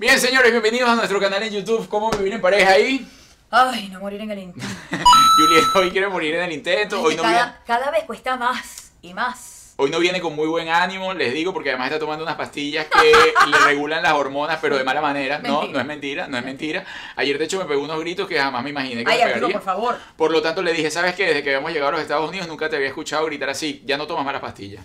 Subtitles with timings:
[0.00, 1.86] Bien, señores, bienvenidos a nuestro canal en YouTube.
[1.86, 3.06] ¿Cómo vivir en pareja ahí?
[3.50, 4.66] Ay, no morir en el intento.
[5.36, 7.02] Juliet hoy quiere morir en el intento.
[7.02, 9.74] Hoy no, viene, cada, cada vez cuesta más y más.
[9.76, 12.86] hoy no viene con muy buen ánimo, les digo, porque además está tomando unas pastillas
[12.86, 13.12] que
[13.50, 15.38] le regulan las hormonas, pero de mala manera.
[15.38, 15.72] No, Mentira.
[15.74, 16.86] no es mentira, no es mentira.
[17.16, 19.52] Ayer, de hecho, me pegó unos gritos que jamás me imaginé que Ay, me pegaría.
[19.52, 19.98] por favor.
[20.16, 21.26] Por lo tanto, le dije, ¿sabes qué?
[21.26, 23.82] Desde que habíamos llegado a los Estados Unidos nunca te había escuchado gritar así.
[23.84, 24.82] Ya no tomas más las pastillas.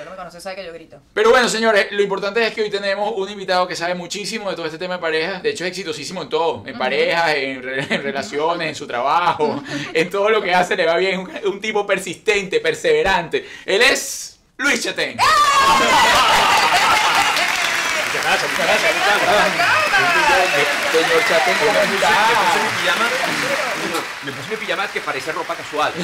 [0.00, 0.96] Tú no me conoces, sabe que yo grito.
[1.14, 4.56] Pero bueno, señores, lo importante es que hoy tenemos un invitado que sabe muchísimo de
[4.56, 5.42] todo este tema de parejas.
[5.42, 6.62] De hecho, es exitosísimo en todo.
[6.66, 9.62] En parejas, en, re- en relaciones, en su trabajo.
[9.92, 11.20] En todo lo que hace le va bien.
[11.20, 13.48] Un, un tipo persistente, perseverante.
[13.66, 15.16] Él es Luis Chatén.
[18.06, 18.92] Muchas gracias, muchas gracias.
[20.92, 21.82] Señor Chatén, ¿cómo está?
[21.84, 23.08] mi pijama,
[24.24, 25.92] me puse mi pijama que parece ropa casual.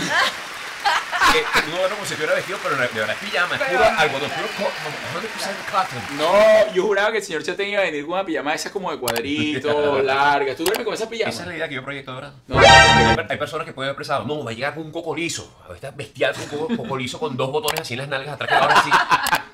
[1.71, 4.49] No duermo como si estuviera vestido, pero de verdad es pijama, es puro algodón, puro
[4.59, 4.73] co-
[5.21, 6.17] 100% cotton.
[6.19, 8.91] No, yo juraba que el señor Chatén iba a venir con una pijama esa como
[8.91, 10.55] de cuadritos, larga.
[10.55, 11.31] ¿Tú duermes con esa pijama?
[11.31, 12.33] Esa es la idea que yo proyecto, ¿verdad?
[12.47, 12.59] No.
[12.59, 15.53] Hay, hay personas que pueden haber pensado, no, va a llegar con un coco liso.
[15.75, 18.49] Está bestial con un coco, coco liso con dos botones así en las nalgas atrás
[18.49, 18.91] que ahora sí.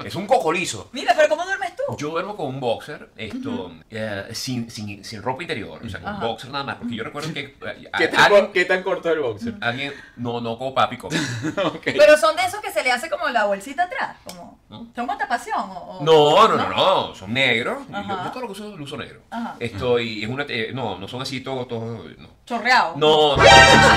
[0.04, 0.88] Es un coco liso.
[0.92, 5.42] Mira, pero ¿cómo duermes Yo duermo con un boxer, esto, eh, sin, sin, sin ropa
[5.42, 8.20] interior, o sea, con un boxer nada más, porque yo recuerdo que eh, ¿Qué tan,
[8.20, 9.54] alguien, qué tan corto es el boxer?
[9.60, 11.16] alguien, no, no como papi, como.
[11.84, 14.87] Pero son de esos que se le hace como la bolsita atrás, como ¿No?
[14.97, 17.87] son con tapación o, o- No, no, no, no, son negros.
[17.91, 19.21] Yo, yo todo lo que uso lo uso negro.
[19.31, 19.55] Ajá.
[19.60, 22.28] Estoy, es una, eh, no, no son así todos, todos, no.
[22.47, 22.94] chorreado.
[22.97, 23.44] No, no,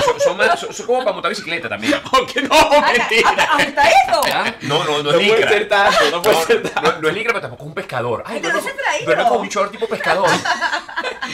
[0.04, 1.94] son, son, más- son- son como para montar bicicleta también.
[2.12, 3.30] Aunque no, Hasta, mentira.
[3.30, 4.20] hasta- hasta eso.
[4.32, 4.54] ¿Ah?
[4.62, 5.48] No, no, no No es puede licra.
[5.48, 6.92] ser tanto, no puede No, ser tanto.
[6.92, 8.22] no, no es licra, pero tampoco es un pescador.
[8.26, 9.04] Ay, pero traído.
[9.06, 10.28] duermo con un short tipo pescador.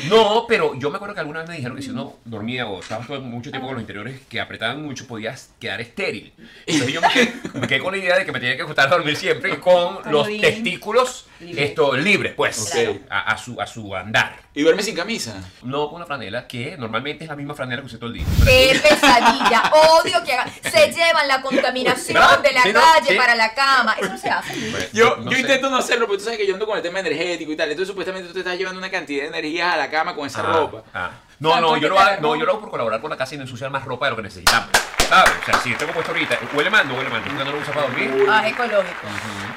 [0.09, 2.80] No, pero yo me acuerdo que alguna vez me dijeron que si uno dormía o
[2.80, 6.32] estaba todo mucho tiempo con los interiores que apretaban mucho, podías quedar estéril.
[6.66, 8.88] Entonces yo me quedé, me quedé con la idea de que me tenía que acostar
[8.88, 10.41] a dormir siempre con los Comodín.
[10.41, 11.65] testículos Libre.
[11.65, 13.00] esto, libres, pues, Ok.
[13.10, 14.37] a, a su, a su andar.
[14.54, 15.34] ¿Y duermes sin camisa?
[15.62, 18.25] No con una franela que normalmente es la misma franela que usé todo el día.
[18.44, 19.72] ¡Qué pesadilla!
[20.00, 20.53] Odio que hagan.
[20.71, 22.38] Se llevan la contaminación ¿Verdad?
[22.41, 22.81] de la Sí, ¿no?
[22.81, 23.15] calle Sí.
[23.16, 23.97] para la cama.
[23.98, 24.54] Eso no se hace.
[24.71, 25.41] Pues, Yo, no yo sé.
[25.41, 27.71] intento no hacerlo, porque tú sabes que yo ando con el tema energético y tal.
[27.71, 30.41] Entonces, supuestamente tú te estás llevando una cantidad de energías a la cama con esa
[30.41, 30.82] Ah, ropa.
[30.94, 31.10] ah.
[31.41, 33.38] No, no, yo lo, hago, no, yo lo hago por colaborar con la casa y
[33.38, 34.69] no ensuciar más ropa de lo que necesitamos.
[35.12, 35.30] ¿Sabes?
[35.42, 37.22] O sea, si tengo puesto ahorita, huele mal, no huele mal.
[37.28, 38.26] Nunca no lo uso para dormir.
[38.30, 39.06] Ah, es ecológico.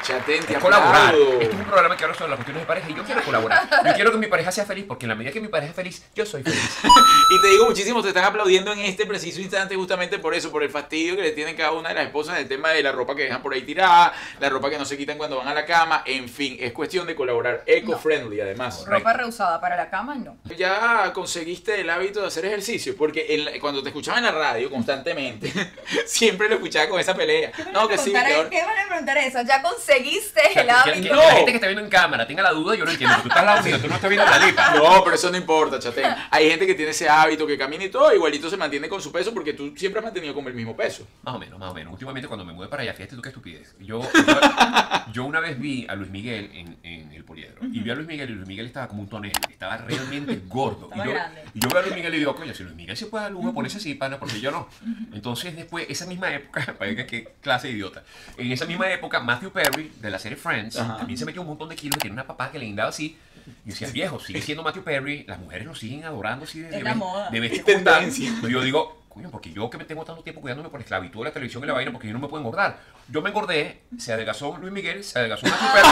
[0.04, 1.08] Chatén, te Es colaborar.
[1.08, 1.32] aplaudo.
[1.42, 3.70] Este es un programa que habla sobre las cuestiones de pareja y yo quiero colaborar.
[3.86, 5.76] Yo quiero que mi pareja sea feliz porque en la medida que mi pareja es
[5.76, 6.78] feliz, yo soy feliz.
[7.32, 10.62] Y te digo muchísimo, te están aplaudiendo en este preciso instante justamente por eso, por
[10.62, 13.16] el fastidio que le tienen cada una de las esposas del tema de la ropa
[13.16, 15.66] que dejan por ahí tirada, la ropa que no se quitan cuando van a la
[15.66, 18.86] cama, en fin, es cuestión de colaborar, eco-friendly además.
[18.86, 20.38] Ropa reusada para la cama, no.
[20.56, 24.32] Ya conseguiste el hábito de hacer ejercicio, porque en la- cuando te escuchaba en la
[24.32, 25.45] radio constantemente,
[26.06, 27.52] siempre lo escuchaba con esa pelea.
[27.74, 29.42] No, que sí, ahora- ¿Qué van a preguntar eso?
[29.44, 31.16] ¿Ya conseguiste O sea, el hábito?
[31.16, 33.16] la gente que está viendo en cámara tenga la duda, yo no entiendo.
[33.22, 34.72] Tú estás al lado mío, tú no estás viendo la lipa.
[34.76, 36.06] No, pero eso no importa, chatén.
[36.32, 39.12] Hay gente que tiene ese hábito, que camina y todo, igualito se mantiene con su
[39.12, 41.08] peso porque tú siempre has mantenido como el mismo peso.
[41.24, 41.94] Más o menos, más o menos.
[41.94, 43.76] Últimamente cuando me mudé para allá, fíjate tú qué estupidez.
[43.80, 44.10] Yo, yo,
[45.14, 47.62] yo una vez vi a Luis Miguel en, en el poliedro.
[47.72, 49.32] Y vi a Luis Miguel y Luis Miguel estaba como un tonel.
[49.50, 50.86] Estaba realmente gordo.
[50.92, 51.44] Estaba y, yo, grande.
[51.54, 53.32] y yo veo a Luis Miguel y digo, coño, si Luis Miguel se puede dar
[53.32, 54.68] lujo ponerse así, pana, porque yo no.
[55.14, 58.04] Entonces después, esa misma época, para qué clase de idiota.
[58.38, 60.98] En esa misma época, Matthew Perry, de la serie Friends, Ajá.
[60.98, 63.18] también se metió un montón de kilos y tiene una papá que le guindaba así.
[63.66, 67.40] Y decía, viejo, sigue siendo Matthew Perry, las mujeres lo siguen adorando así de, de,
[67.42, 67.84] de como tal".
[67.84, 68.32] tendencia.
[68.50, 71.32] Yo digo, coño, porque yo que me tengo tanto tiempo cuidándome por esclavitud de la
[71.32, 72.78] televisión y la vaina, porque yo no me puedo engordar.
[73.08, 75.88] Yo me engordé, se adelgazó Luis Miguel, se adelgazó Perro,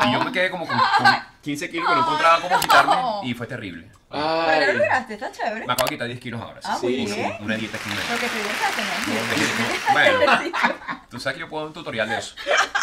[0.00, 1.06] Ay, y yo me quedé como con, con
[1.42, 3.90] 15 kilos que no encontraba cómo quitarme, y fue terrible.
[4.10, 4.66] Pero Ay.
[4.68, 5.66] lo lograste, está chévere.
[5.66, 6.60] Me acabo de quitar 10 kilos ahora.
[6.62, 6.86] Ah, sí.
[6.86, 7.36] muy Sí, bien.
[7.40, 8.02] Una dieta química.
[8.12, 10.18] Lo que te gusta Bueno,
[11.10, 12.36] tú sabes que yo puedo dar un tutorial de eso.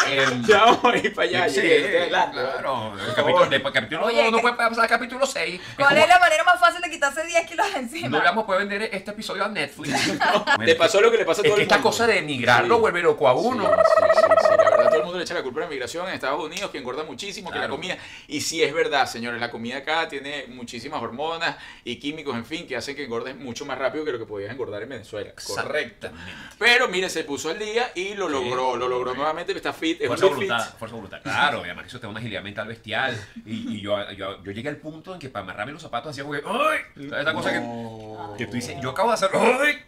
[0.08, 0.66] Em, Ya
[1.02, 1.48] ir para allá.
[1.48, 1.62] sí,
[2.10, 2.92] claro.
[2.98, 5.58] El capítulo, después, capítulo Oye, no que- puede pasar al capítulo 6.
[5.78, 8.08] ¿Cuál es la manera más fácil de quitarse 10 kilos de encima?
[8.10, 9.94] No le vamos a poder vender este episodio a Netflix.
[10.64, 11.88] Te pasó lo que le pasa a Es todo que el esta mundo.
[11.90, 12.80] cosa de emigrarlo Sí.
[12.80, 13.64] vuelve loco a Sí, uno.
[13.64, 13.70] sí,
[14.14, 14.48] sí, sí.
[14.56, 16.70] La verdad, todo el mundo le echa la culpa a la migración en Estados Unidos,
[16.70, 17.96] que engorda muchísimo, que la comida.
[18.28, 22.66] Y sí es verdad, señores, la comida acá tiene muchísimas hormonas y químicos, en fin,
[22.66, 25.32] que hacen que engordes mucho más rápido que lo que podías engordar en Venezuela.
[25.46, 26.06] Correcto.
[26.08, 26.32] Exactamente.
[26.58, 28.32] Pero mire, se puso al día y lo Sí.
[28.32, 30.48] logró, lo logró nuevamente, está fit, es Fuerza un de fit.
[30.50, 31.22] voluntad, fuerza voluntad.
[31.22, 33.18] Claro, y además que eso te da una agilidad mental bestial.
[33.46, 36.24] Y, y yo, yo, yo llegué al punto en que para amarrarme los zapatos hacía
[36.24, 37.08] como que, ¡ay!
[37.08, 39.82] ¿Sabes Esa cosa que, que tú dices, yo acabo de hacer, ¡ay!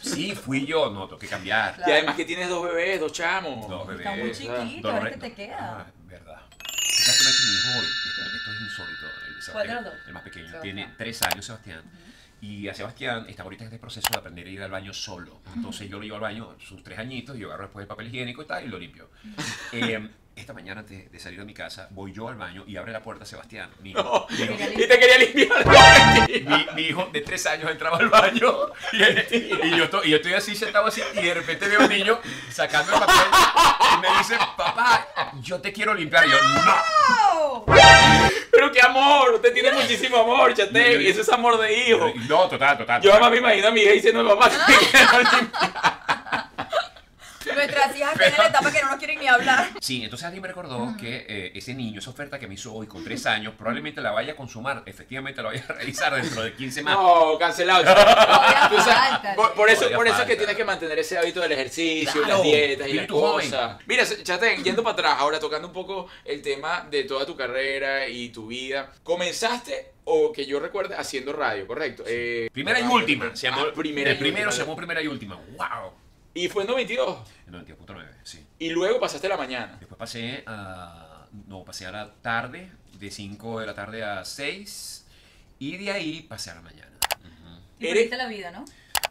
[0.00, 1.76] Sí, fui yo, no, tengo que cambiar.
[1.86, 3.68] Y además que tienes dos bebés, dos chamos.
[3.68, 4.06] Dos bebés.
[4.06, 5.92] Está muy chiquito, a ver qué te Ah, queda.
[6.06, 6.40] verdad.
[6.50, 7.86] ¿Sabes qué me ha hecho mi hijo hoy?
[7.86, 9.06] Esto, es insólito.
[9.06, 9.94] El, ¿Cuál de Sebastián, los dos?
[10.06, 10.46] el más pequeño.
[10.48, 10.62] Sebastián.
[10.76, 11.82] Tiene tres años, Sebastián.
[12.40, 15.40] Y a Sebastián está ahorita en este proceso de aprender a ir al baño solo.
[15.54, 18.08] Entonces yo lo llevo al baño sus tres añitos y yo agarro después el papel
[18.08, 19.10] higiénico y tal y lo limpio.
[19.72, 22.92] Eh, esta mañana antes de salir de mi casa voy yo al baño y abre
[22.92, 23.70] la puerta Sebastián.
[23.80, 25.66] Mi hijo, mi hijo- Y te quería limpiar.
[26.28, 28.54] mi, mi hijo de tres años entraba al baño
[28.92, 31.84] y, y yo, estoy, y yo estoy así sentado así y de repente veo a
[31.84, 33.16] un niño sacando el papel
[33.94, 35.08] y me dice, papá,
[35.40, 36.26] yo te quiero limpiar.
[36.26, 37.64] Y yo, no.
[38.52, 41.02] Pero qué amor, usted tiene muchísimo amor, chate.
[41.02, 42.12] Y eso es amor de hijo.
[42.28, 43.00] No, total, total.
[43.02, 43.24] Yo total.
[43.24, 44.56] además me imagino a mi hija diciendo, mamá, te
[44.90, 46.15] quiero limpiar.
[47.54, 49.68] Nuestras hijas están en la etapa que no nos quieren ni hablar.
[49.80, 52.86] Sí, entonces alguien me recordó que eh, ese niño, esa oferta que me hizo hoy
[52.86, 56.52] con tres años, probablemente la vaya a consumar, efectivamente la vaya a realizar dentro de
[56.54, 56.94] 15 más.
[56.94, 57.84] No, cancelado.
[58.84, 62.22] sabes, por, por eso, por eso es que tienes que mantener ese hábito del ejercicio,
[62.22, 63.50] Claro, las dietas y las espíritu joven.
[63.50, 63.76] cosas.
[63.86, 68.08] Mira, Chate, yendo para atrás, ahora tocando un poco el tema de toda tu carrera
[68.08, 68.92] y tu vida.
[69.02, 72.04] ¿Comenzaste o que yo recuerde haciendo radio, correcto?
[72.06, 73.34] Eh, Primera y radio, última.
[73.36, 74.52] Se llamó, ah, primera el y primero última.
[74.52, 75.34] se llamó primera y última.
[75.36, 75.92] ¡Wow!
[76.36, 77.18] Y fue en 92.
[77.46, 78.46] En 92.9, sí.
[78.58, 79.76] Y luego pasaste a la mañana.
[79.78, 81.26] Después pasé a.
[81.48, 85.06] No, pasé a la tarde, de 5 de la tarde a 6.
[85.58, 86.90] Y de ahí pasé a la mañana.
[87.20, 87.60] Ujú.
[87.78, 88.64] Y Eres- perdiste la vida, ¿no?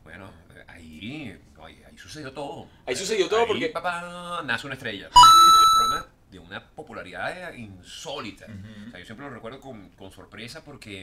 [0.04, 0.32] Bueno,
[0.68, 2.68] ahí, ahí, ahí sucedió todo.
[2.86, 5.08] Ahí sucedió todo Ahí, porque- papá, nace una estrella.
[5.08, 8.46] Un programa de una popularidad insólita.
[8.46, 11.02] O sea, yo siempre lo recuerdo con, con sorpresa porque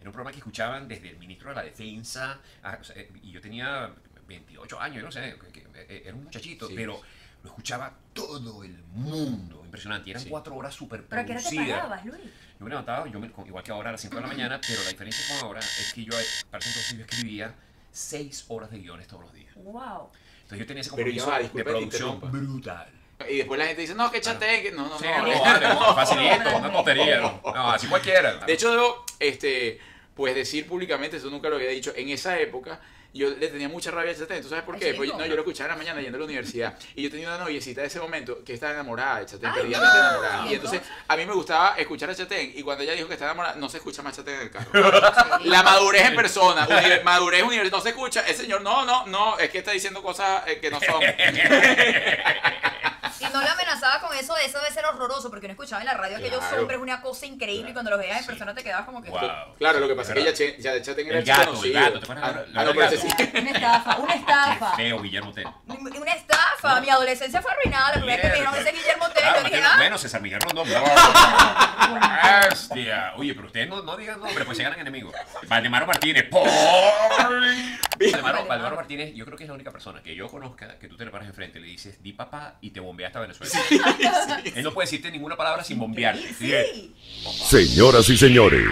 [0.00, 2.38] era un programa que escuchaban desde el ministro de la Defensa.
[2.62, 3.92] a- o sea, y yo tenía
[4.26, 6.74] 28 años, yo no sé, que- eh, era un muchachito, Sí.
[6.76, 7.00] pero
[7.42, 9.62] lo escuchaba todo el mundo.
[9.64, 10.08] Impresionante.
[10.08, 10.28] Y eran Sí.
[10.28, 12.18] cuatro horas súper ¿Pero qué hora te parabas, Luis?
[12.58, 14.82] Yo me levantaba, yo me- igual que ahora a las 5 de la mañana, pero
[14.82, 17.54] la diferencia con ahora es que yo, eh, para ese entonces yo escribía
[17.92, 19.54] 6 horas de guiones todos los días.
[19.56, 20.10] Wow.
[20.42, 22.88] Entonces yo tenía ese ya compromiso va, de producción brutal.
[23.30, 25.22] Y después la gente dice, no, que chate, que no, no, Sí, no.
[25.26, 27.20] no, vale, no, facilito, una tontería.
[27.20, 28.34] No, No, así cualquiera.
[28.44, 29.78] De hecho, debo este,
[30.14, 32.80] pues decir públicamente, eso nunca lo había dicho, en esa época
[33.14, 34.42] yo le tenía mucha rabia a Chatén.
[34.42, 34.92] ¿Tú sabes por qué?
[34.92, 36.78] No, yo lo escuchaba en la mañana yendo a la universidad.
[36.94, 40.46] Y yo tenía una noviecita de ese momento que estaba enamorada de Chatén, perdidamente enamorada.
[40.50, 42.52] ¿Y entonces a mí me gustaba escuchar a Chatén.
[42.54, 44.70] Y cuando ella dijo que estaba enamorada, no se escucha más Chatén en el carro.
[45.44, 48.26] La madurez en persona, uni- madurez universal, no se escucha.
[48.26, 51.00] El señor, no, no, no, es que está diciendo cosas eh, que no son.
[53.20, 55.94] Y no le amenazaba con eso, eso debe ser horroroso, porque no escuchaba en la
[55.94, 56.62] radio aquellos Claro.
[56.62, 58.28] hombres, una cosa increíble, y cuando los veías en Sí.
[58.28, 59.10] persona te quedabas como que...
[59.10, 59.20] Wow.
[59.58, 61.80] Claro, lo que pasa es que ya de Chatén era El gato, el conocido.
[61.80, 62.24] gato, ¿te acuerdas?
[62.28, 63.08] Ah, La- ah, la no, pero sí.
[63.40, 64.70] Una estafa, una estafa.
[64.76, 65.46] Qué feo, Guillermo Tell.
[65.66, 66.80] Una estafa.
[66.80, 67.88] Mi adolescencia fue arruinada.
[67.88, 70.20] La primera vez que me dijeron ese Guillermo Tell, Claro, yo dije, ah, bueno, César
[70.20, 70.68] Miguel Rondón.
[72.52, 73.12] Hostia.
[73.16, 75.14] Oye, pero ustedes no, no digan nombre, pues se ganan enemigos.
[75.46, 76.24] Valdemaro Martínez.
[76.28, 76.48] ¡por!
[77.98, 80.96] Valdemaro, Valdemaro Martínez, yo creo que es la única persona que yo conozca que tú
[80.96, 83.52] te le paras enfrente, le dices, di papá y te bombea hasta Venezuela.
[84.54, 86.16] Él no puede decirte ninguna palabra sin bombear.
[86.16, 86.92] sí.
[87.26, 88.68] Señoras y señores,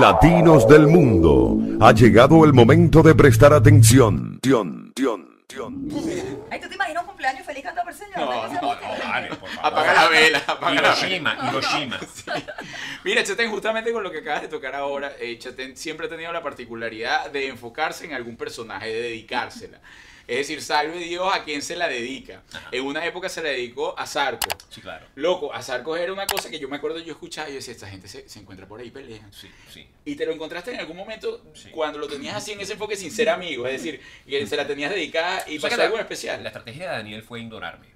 [0.00, 4.38] latinos del mundo, ha llegado el momento de prestar atención.
[4.42, 5.88] Tion, tion, tion.
[6.50, 8.18] Ay, ¿tú te imaginas un cumpleaños feliz cantado por señor?
[8.18, 8.60] No, no.
[8.60, 9.66] No, vale, por favor.
[9.72, 10.96] Apaga la vela, apaga la vela.
[10.98, 11.98] Hiroshima, Hiroshima.
[13.04, 16.32] Mira, Chatén, justamente con lo que acabas de tocar ahora, eh, Chatén siempre ha tenido
[16.32, 19.80] la particularidad de enfocarse en algún personaje, de dedicársela.
[20.28, 22.42] Es decir, salve Dios a quien se la dedica.
[22.72, 24.48] En una época se la dedicó a Zarco.
[24.68, 25.06] Sí, claro.
[25.14, 27.72] Loco, a Zarco era una cosa que yo me acuerdo yo escuchaba y yo decía,
[27.74, 29.32] esta gente se, se encuentra por ahí pelean.
[29.32, 29.86] Sí, sí.
[30.04, 31.70] Y te lo encontraste en algún momento Sí.
[31.70, 34.66] cuando lo tenías así en ese enfoque sin ser amigo, es decir, que se la
[34.66, 36.42] tenías dedicada y O sea pasó que la- algo especial.
[36.42, 37.86] La estrategia de Daniel fue ignorarme.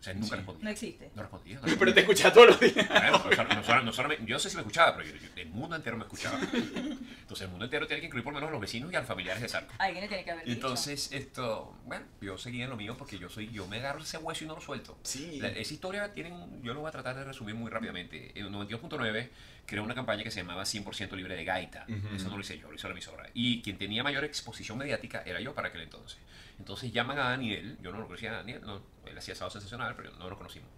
[0.00, 0.34] O sea, nunca Sí.
[0.36, 0.64] respondía.
[0.64, 1.10] No existe.
[1.14, 1.54] No respondía.
[1.56, 1.94] no Pero respondía.
[1.94, 2.88] te escuchas todos los días.
[2.88, 5.28] Bueno, no solo- no solo- solamente- yo no sé si me escuchaba, pero yo- yo-
[5.36, 6.38] el mundo entero me escuchaba.
[6.40, 9.00] Entonces, el mundo entero tiene que incluir por lo menos a los vecinos y a
[9.00, 9.74] los familiares de Sarko.
[9.78, 10.54] Alguien le tiene que haber dicho.
[10.54, 14.16] entonces, esto, bueno, yo seguí en lo mío porque yo soy, yo me agarro ese
[14.18, 14.98] hueso y no lo suelto.
[15.02, 15.38] Sí.
[15.40, 18.32] La- esa historia tiene un- yo lo voy a tratar de resumir muy rápidamente.
[18.34, 19.28] En 92.9
[19.66, 21.84] creó una campaña que se llamaba 100% libre de gaita.
[21.88, 22.16] Ujú.
[22.16, 23.28] Eso no lo hice yo, lo hizo la emisora.
[23.34, 26.18] Y quien tenía mayor exposición mediática era yo para aquel entonces.
[26.60, 29.96] Entonces llaman a Daniel, yo no lo conocía a Daniel, no, él hacía sábado sensacional,
[29.96, 30.68] pero no lo conocimos.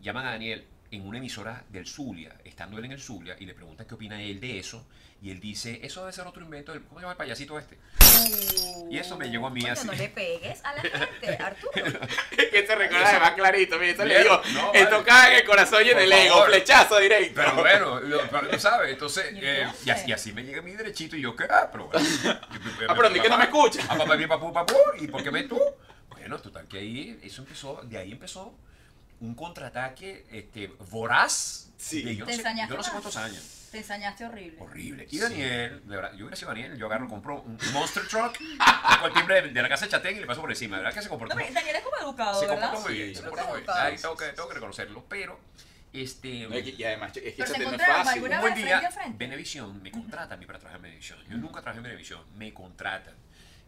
[0.00, 3.54] Llaman a Daniel en una emisora del Zulia, estando él en el Zulia, y le
[3.54, 4.86] preguntan qué opina él de eso.
[5.22, 7.78] Y él dice, eso debe ser otro invento del, ¿cómo se llama el payasito este?
[8.90, 9.86] Y eso me llegó a mí así.
[9.86, 11.72] No le pegues a la gente, Arturo.
[12.36, 13.78] que te recuerda además clarito.
[13.78, 14.40] Mira, eso le digo.
[14.52, 15.04] no, Esto vale.
[15.04, 16.44] cae en el corazón y en el ego.
[16.44, 17.32] Flechazo directo.
[17.34, 20.72] Pero bueno, lo- pero sabes, entonces, ¿Y eh, y, así, y así me llega mi
[20.72, 21.44] derechito y yo, ¿qué?
[21.50, 22.06] Ah, pero bueno.
[22.88, 23.80] Ah, pero ni que no me escucha.
[23.88, 25.60] Ah, papá, mi papú, papú, ¿y por qué me tú?
[26.10, 28.54] Bueno, total, que ahí, eso empezó, de ahí empezó
[29.20, 32.02] un contraataque este, voraz Sí.
[32.02, 33.52] de yo no, ¿Te sé, ensañaste yo no sé cuántos años.
[33.70, 34.56] Te ensañaste horrible.
[34.60, 35.06] Horrible.
[35.10, 38.38] Y Daniel, de verdad, yo hubiera sido Daniel, yo agarro, compro un Monster Truck,
[38.94, 40.76] toco el timbre de, de la casa de Chatén y le paso por encima.
[40.76, 42.70] De verdad que se comportó No, Daniel es como educado, se ¿verdad?
[42.70, 43.76] comportó muy bien, Sí, se comportó que muy bien.
[43.76, 45.40] Ahí tengo que, tengo que reconocerlo, pero
[45.92, 46.46] este...
[46.48, 48.22] No, Y además, es que Chatén no es fácil.
[48.22, 48.90] Un buen día.
[49.14, 51.18] Venevisión me contrata a mí para trabajar en Venevisión.
[51.28, 53.14] Yo nunca trabajé en Venevisión, me contratan.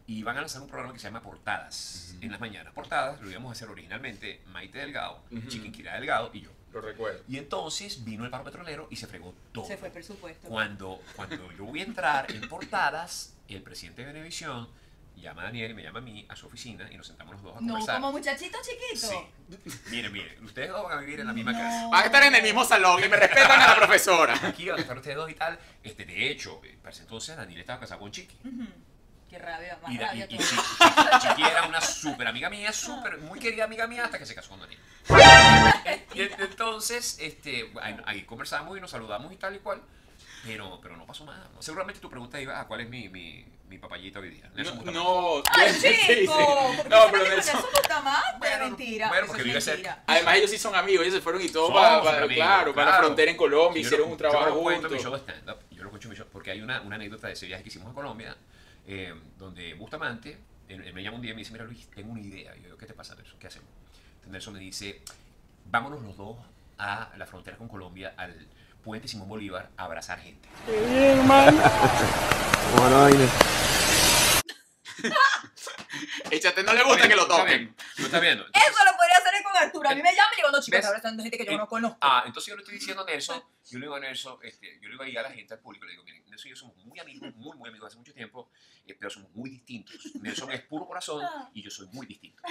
[0.09, 2.73] Y van a lanzar un programa que se llama Portadas en las mañanas.
[2.73, 5.47] Portadas lo íbamos a hacer originalmente Maite Delgado, Ujú.
[5.47, 6.49] Chiquinquirá Delgado y yo.
[6.73, 7.21] Lo recuerdo.
[7.27, 9.65] Y entonces vino el paro petrolero y se fregó todo.
[9.67, 10.47] Se fue presupuesto.
[10.47, 14.67] Cuando, cuando yo voy a entrar en Portadas, el presidente de Venevisión
[15.15, 17.43] llama a Daniel y me llama a mí a su oficina y nos sentamos los
[17.43, 17.95] dos a No, conversar.
[18.01, 19.07] como muchachito chiquito.
[19.59, 19.71] Sí.
[19.91, 21.57] Miren, miren, ustedes dos van a vivir en la misma No.
[21.59, 21.87] casa.
[21.89, 24.39] Van a estar en el mismo salón y me respetan a la profesora.
[24.47, 25.59] Aquí van a estar ustedes dos y tal.
[25.83, 28.37] Este, de hecho, eh, para ese entonces Daniel estaba casado con Chiqui.
[29.29, 30.47] Qué rabia, más Y, da- y, rabia y todo.
[30.47, 34.33] Chiqui, Chiqui era una súper amiga mía, súper, muy querida amiga mía hasta que se
[34.35, 34.79] casó con Daniel.
[36.15, 37.71] Y ent- entonces, este,
[38.05, 39.81] ahí, conversamos y nos saludamos y tal y cual,
[40.43, 41.47] pero, pero no pasó nada.
[41.53, 41.61] ¿no?
[41.61, 44.49] Seguramente tu pregunta iba a cuál es mi, mi, mi papayita hoy día.
[44.55, 45.61] Nelson No, Bustamante.
[45.61, 46.19] no, ¡Ay, sí, sí.
[46.21, 46.33] chico!
[46.33, 47.61] ¿Por qué No, pero Nelson.
[47.71, 48.37] Bustamante?
[48.39, 49.07] Bueno, mentira.
[49.09, 49.89] bueno, eso porque es vive cerca.
[49.89, 50.03] mentira.
[50.07, 52.73] Además ellos sí son amigos, ellos se fueron y todo Somos para, para- amigos, claro,
[52.75, 54.99] para la frontera en Colombia, Yo hicieron lo- un trabajo Yo lo cuento en mi
[55.03, 55.19] juntos.
[55.21, 57.33] show de stand-up, yo lo cuento en mi show, porque hay una, una anécdota de
[57.33, 58.35] ese viaje que hicimos a Colombia,
[58.91, 60.35] eh, donde Bustamante,
[60.67, 62.55] él, él me llama un día y me dice, mira Luis, tengo una idea.
[62.55, 63.37] Y yo digo, ¿qué te pasa, Nelson?
[63.37, 63.69] ¿Qué hacemos?
[64.07, 65.03] Entonces Nelson me dice,
[65.69, 66.37] vámonos los dos
[66.79, 68.47] a la frontera con Colombia, al
[68.83, 70.49] puente Simón Bolívar, a abrazar gente.
[76.31, 77.75] Échate, no le gusta que lo ¿Está toquen.
[77.97, 78.45] ¿Lo estás viendo?
[78.45, 79.89] Eso lo podría hacer con Arturo.
[79.89, 80.85] A mí me llama y digo, no, chicos, ¿Ves?
[80.85, 81.97] ahora están gente que yo no conozco.
[82.01, 84.87] Ah, entonces yo le estoy diciendo a Nelson, yo le digo a Nelson, este, yo
[84.87, 86.75] le digo ahí a la gente, al público, le digo, miren, Nelson y yo somos
[86.77, 88.49] muy amigos, muy, muy amigos hace mucho tiempo,
[88.85, 90.15] eh, pero somos muy distintos.
[90.15, 92.41] Nelson es puro corazón y yo soy muy distinto.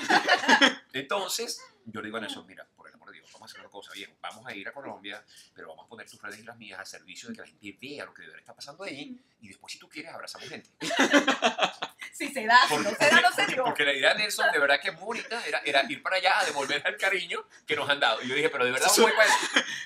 [0.92, 3.60] Entonces, yo le digo a Nelson, mira, por el amor de Dios, vamos a hacer
[3.60, 5.24] una cosa bien, vamos a ir a Colombia,
[5.54, 7.78] pero vamos a poner tus redes y las mías al servicio de que la gente
[7.80, 10.70] vea lo que de verdad está pasando ahí y después, si tú quieres, abrazamos gente.
[12.18, 13.64] Si se da, si no se da, no se porque, dio.
[13.64, 16.16] porque la idea de Nelson, de verdad que es muy bonita, era, era ir para
[16.16, 18.20] allá a devolver el cariño que nos han dado.
[18.22, 18.88] Y yo dije, pero de verdad.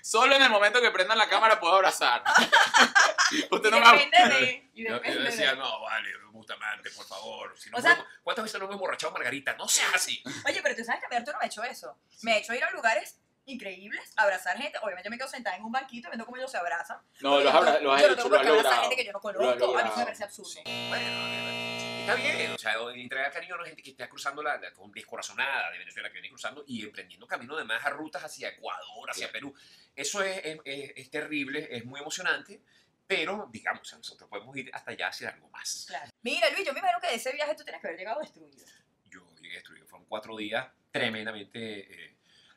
[0.02, 2.24] Solo en el momento que prendan la cámara puedo abrazar.
[3.50, 4.70] Usted no Y me depende de.
[4.74, 5.56] Y Yo, yo depende decía, de.
[5.58, 7.54] no, vale, Bustamante, por favor.
[7.58, 9.54] Si no O me sea- hemos- ¿Cuántas veces no me he emborrachado, Margarita?
[9.54, 10.22] No seas así.
[10.46, 11.98] Oye, pero tú sabes que a mí Arturo me ha hecho eso.
[12.22, 14.78] Me ha hecho ir a lugares increíbles, abrazar gente.
[14.82, 16.98] Obviamente yo me quedo sentada en un banquito viendo cómo ellos se abrazan.
[17.20, 18.80] No, los, abra- los has yo no hecho, tengo lo has logrado.
[18.82, 19.78] gente que yo no Lo conozco.
[19.78, 20.60] A mí eso me parece absurdo.
[20.64, 22.52] Bueno, eh, está bien.
[22.52, 25.78] O sea, entregar cariño a la gente que está cruzando la, la- con descorazonada de
[25.78, 29.54] Venezuela, que viene cruzando y emprendiendo camino además a rutas hacia Ecuador, hacia Perú.
[29.94, 32.60] Eso es, es- es- es terrible, es muy emocionante.
[33.04, 35.84] Pero, digamos, nosotros podemos ir hasta allá hacia algo más.
[35.86, 36.10] Claro.
[36.22, 38.64] Mira, Luis, yo me imagino que de ese viaje tú tienes que haber llegado destruido.
[39.04, 39.86] yo llegué destruido.
[39.86, 42.11] Fueron cuatro días tremendamente eh,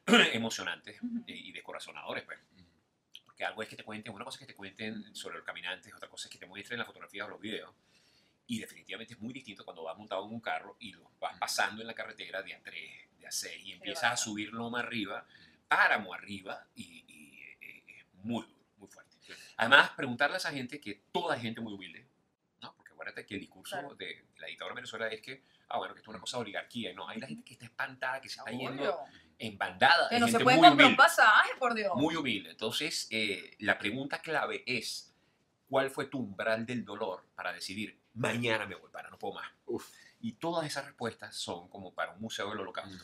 [0.34, 1.24] emocionantes Ujú.
[1.28, 2.40] y, y descorazonadores, pues.
[3.26, 5.94] Porque algo es que te cuenten, una cosa es que te cuenten sobre los caminantes,
[5.94, 7.74] otra cosa es que te muestren las fotografías o los videos.
[8.48, 11.82] Y definitivamente es muy distinto cuando vas montado en un carro y lo vas pasando
[11.82, 15.26] en la carretera de a 3, de a 6 y empiezas a subir loma arriba,
[15.68, 19.18] páramo arriba y, y, eh, es muy duro, muy fuerte.
[19.58, 22.06] Además, preguntarle a esa gente que toda gente muy humilde,
[22.62, 22.74] ¿no?
[22.76, 23.96] Porque acuérdate que el discurso Claro.
[23.96, 26.42] de, la dictadura de Venezuela es que, ah, bueno, que esto es una cosa de
[26.44, 26.94] oligarquía.
[26.94, 29.00] No, hay la gente que está espantada, que se está yendo Obvio.
[29.40, 30.10] En bandada.
[30.10, 31.92] Que no se puede muy comprar un humilde, pasaje, por Dios.
[31.96, 32.52] muy humilde.
[32.52, 35.14] Entonces, eh, la pregunta clave es,
[35.70, 39.50] ¿cuál fue tu umbral del dolor para decidir, mañana me voy para, no puedo más?
[39.66, 39.90] Uf.
[40.22, 43.04] Y todas esas respuestas son como para un museo del holocausto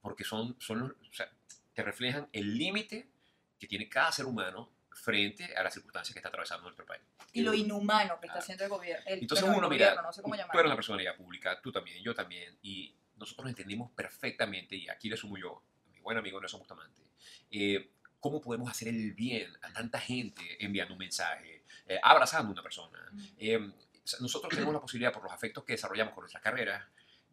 [0.00, 1.30] porque son, son los- o sea,
[1.74, 3.08] te reflejan el límite
[3.58, 7.02] que tiene cada ser humano frente a las circunstancias que está atravesando nuestro país.
[7.32, 9.04] Y lo inhumano que está haciendo el gobierno.
[9.06, 11.60] El, Entonces bueno, el uno, gobierno, mira, no sé cómo tú eres una personalidad pública,
[11.62, 15.62] tú también, yo también, y nosotros entendimos perfectamente, y aquí le sumo yo,
[15.92, 17.02] mi buen amigo Nelson Bustamante,
[17.50, 22.52] eh, cómo podemos hacer el bien a tanta gente enviando un mensaje, eh, abrazando a
[22.52, 22.98] una persona.
[23.38, 23.72] Eh,
[24.20, 26.84] nosotros tenemos la posibilidad, por los afectos que desarrollamos con nuestras carreras,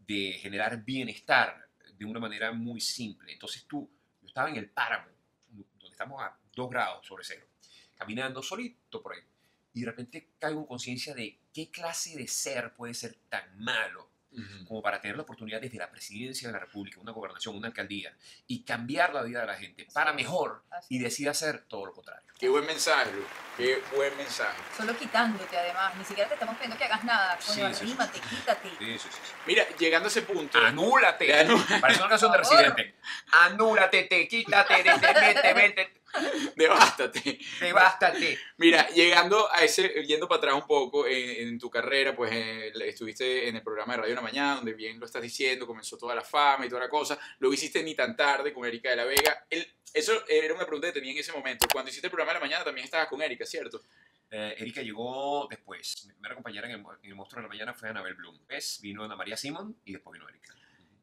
[0.05, 3.33] de generar bienestar de una manera muy simple.
[3.33, 3.89] Entonces tú,
[4.21, 5.09] yo estaba en el páramo,
[5.49, 7.47] donde estamos a dos grados sobre cero,
[7.95, 9.21] caminando solito por ahí,
[9.73, 14.06] y de repente caigo en conciencia de qué clase de ser puede ser tan malo
[14.67, 18.13] como para tener la oportunidad desde la presidencia de la República, una gobernación, una alcaldía,
[18.47, 21.03] y cambiar la vida de la gente para mejor Así y es.
[21.03, 22.27] decide hacer todo lo contrario.
[22.39, 23.23] Qué buen mensaje, Lu.
[23.57, 24.57] Qué buen mensaje.
[24.77, 27.35] Solo quitándote además, ni siquiera te estamos pidiendo que hagas nada.
[27.37, 28.69] Coño, Sí, sí, sí, arrímate, quítate.
[28.69, 29.33] Sí, sí, sí, sí.
[29.47, 30.59] Mira, llegando a ese punto.
[30.59, 31.33] Anúlate.
[31.45, 32.37] Anu- Parece una canción de.
[32.37, 32.95] Residente.
[33.31, 35.93] Anúlate, te quítate, te, te, vete, vete,
[36.55, 37.39] Devástate.
[37.59, 38.37] devástate.
[38.57, 42.71] Mira, llegando a ese, yendo para atrás un poco en, en tu carrera, pues eh,
[42.85, 46.15] estuviste en el programa de Radio Una Mañana, donde bien lo estás diciendo, comenzó toda
[46.15, 47.17] la fama y toda la cosa.
[47.39, 49.45] Luego hiciste Ni tan tarde con Erika de la Vega.
[49.49, 51.65] El- eso era una pregunta que tenía en ese momento.
[51.71, 53.81] Cuando hiciste el programa de la mañana también estabas con Erika, ¿cierto?
[54.29, 56.03] Eh, Erika llegó después.
[56.07, 58.37] Mi primera compañera en el, en el Monstruo de la Mañana fue Anabel Bloom.
[58.39, 60.53] Después vino Ana María Simón y después vino Erika.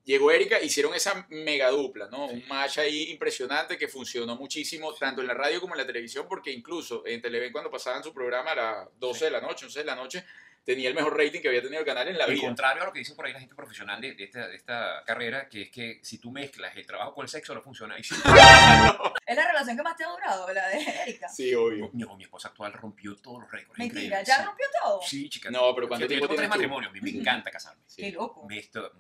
[0.05, 2.27] Llegó Erika, hicieron esa mega dupla, ¿no?
[2.27, 6.27] Un match ahí impresionante que funcionó muchísimo, tanto en la radio como en la televisión,
[6.29, 9.79] porque incluso en Televen cuando pasaban su programa a las 12 de la noche, 11
[9.79, 10.25] de la noche,
[10.63, 12.43] tenía el mejor rating que había tenido el canal en la Al vida.
[12.43, 15.03] contrario a lo que dicen por ahí la gente profesional de, de esta, de esta
[15.07, 17.99] carrera, que es que si tú mezclas el trabajo con el sexo no funciona.
[17.99, 18.15] Y sí,
[19.27, 21.29] Es la relación que más te ha durado, la de Erika.
[21.31, 21.89] Sí, obvio.
[21.95, 23.79] mi, mi esposa actual rompió todos los récords.
[23.79, 24.45] Mentira, increíble, ya sí.
[24.45, 25.01] rompió todo.
[25.03, 25.51] Sí, chica.
[25.51, 26.93] No, pero ¿cuánto Fíjate, tiempo yo tengo tres matrimonios.
[26.93, 27.83] Mí me encanta casarme.
[27.87, 28.03] Sí.
[28.03, 28.47] Qué loco.
[28.47, 28.93] Me esto-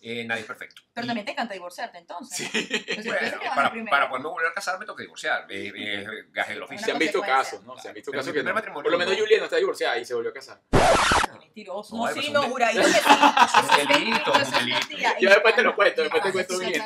[0.00, 0.82] eh, nadie es perfecto.
[0.94, 2.48] Pero Y- también te encanta divorciarte entonces.
[2.50, 2.68] Sí.
[2.88, 5.46] Entonces, Bueno, para, para poderme volver a casar me toca divorciar.
[5.50, 6.84] Eh, eh, gaje del oficio.
[6.86, 7.78] Se han visto casos, ¿no?
[7.78, 8.54] Se han visto Pero casos que no.
[8.54, 9.20] matrimonio Por lo menos no.
[9.20, 10.60] Julia no está divorciada y se volvió a casar.
[11.40, 11.96] Mentiroso.
[11.96, 12.98] No, sí, es no, un juradito que sí.
[12.98, 14.78] Es un es delito, mentira, un es delito.
[14.78, 15.10] mentira.
[15.12, 16.82] Ya Y- después te lo cuento, después te cuento bien.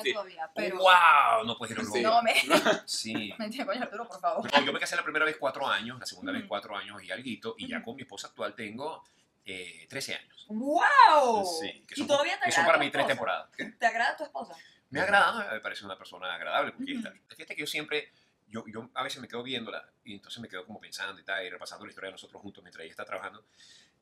[0.79, 1.45] ¡Wow!
[1.47, 2.01] No puedes ir Sí.
[2.03, 2.35] No, me...
[2.87, 3.35] Sí.
[3.39, 4.51] Mentira, coño, Arturo, por favor.
[4.53, 7.11] No, yo me casé la primera vez cuatro años, la segunda vez cuatro años y
[7.11, 9.05] alguito, y ya con mi esposa actual tengo
[9.45, 10.42] eh, 13 años.
[10.59, 11.45] ¡Wow!
[11.61, 13.51] Sí, que y son, todavía te que son para mí tres temporadas.
[13.57, 13.65] ¿Qué?
[13.67, 14.55] ¿Te agrada tu esposa?
[14.91, 16.85] Me agrada, me parece una persona agradable, Ujú.
[16.87, 18.13] esta- fíjate que yo siempre,
[18.49, 21.45] yo, yo a veces me quedo viéndola y entonces me quedo como pensando y tal,
[21.47, 23.45] y repasando la historia de nosotros juntos mientras ella está trabajando.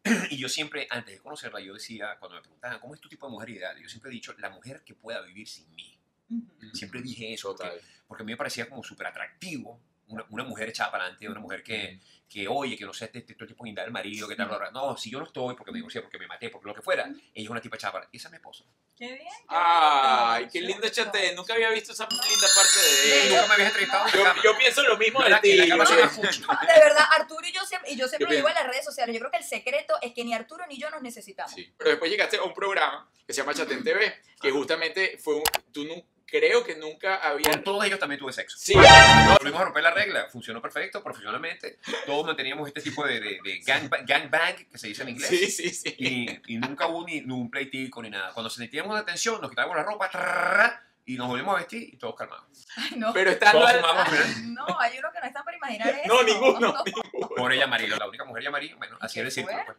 [0.31, 3.27] Y yo siempre, antes de conocerla, yo decía, cuando me preguntaban, ¿cómo es tu tipo
[3.27, 3.79] de mujer ideal?
[3.79, 5.98] Yo siempre he dicho, la mujer que pueda vivir sin mí.
[6.31, 6.74] Ujú.
[6.74, 10.68] Siempre dije eso, porque, porque a mí me parecía como súper atractivo una, una mujer
[10.68, 13.49] echada para adelante, una mujer que, que oye, que no sé, te, te- todo el
[13.49, 16.18] tiempo guindar el marido, que tal, no, si yo no estoy porque me divorcié, porque
[16.18, 18.37] me maté, porque lo que fuera, ella es una tipa echada para Esa es mi
[18.37, 18.64] esposa.
[18.96, 19.18] Qué bien.
[19.18, 21.35] qué Ay, qué lindo chate.
[21.35, 23.29] Nunca había visto esa linda parte De de él.
[23.33, 24.40] Nunca me habías entrevistado en Yo, cama.
[24.44, 25.57] yo pienso lo mismo de ti.
[25.68, 28.85] No, de verdad, Arturo y yo siempre, y yo siempre Yo digo en las redes
[28.85, 31.53] sociales, yo creo que el secreto es que ni Arturo ni yo nos necesitamos.
[31.53, 31.73] Sí.
[31.79, 35.42] Pero después llegaste a un programa que se llama Chatén TV, que justamente fue un.
[35.73, 37.51] Tú nu- creo que nunca había.
[37.51, 38.57] Con todos ellos también tuve sexo.
[38.59, 41.79] Sí, Volvimos a romper la regla, funcionó perfecto, profesionalmente.
[42.07, 45.29] Todos manteníamos este tipo de, de, de gang, gangbang, que se dice en inglés.
[45.29, 45.95] sí, sí, sí.
[45.99, 48.33] Y, y nunca hubo ni, ni un pleitico ni nada.
[48.33, 51.97] Cuando sentíamos una tensión, nos quitábamos la ropa trrrra, y nos volvimos a vestir y
[51.97, 52.47] todos calmados.
[52.77, 53.12] Ay, no.
[53.12, 53.59] Pero estando.
[53.59, 54.27] Todos al- fumamos, mira.
[54.66, 56.14] No, hay uno que no está para imaginar eso.
[56.14, 56.75] No, ninguno.
[56.85, 57.29] ninguno.
[57.37, 59.59] Por ella Marilo, la única mujer Yamari, bueno, así era el círculo.
[59.66, 59.77] pues.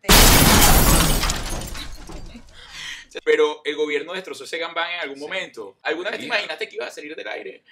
[3.23, 5.21] Pero el gobierno destrozó ese gambán en algún Sí.
[5.21, 5.77] momento.
[5.83, 7.63] ¿Alguna vez te imaginaste que iba a salir del aire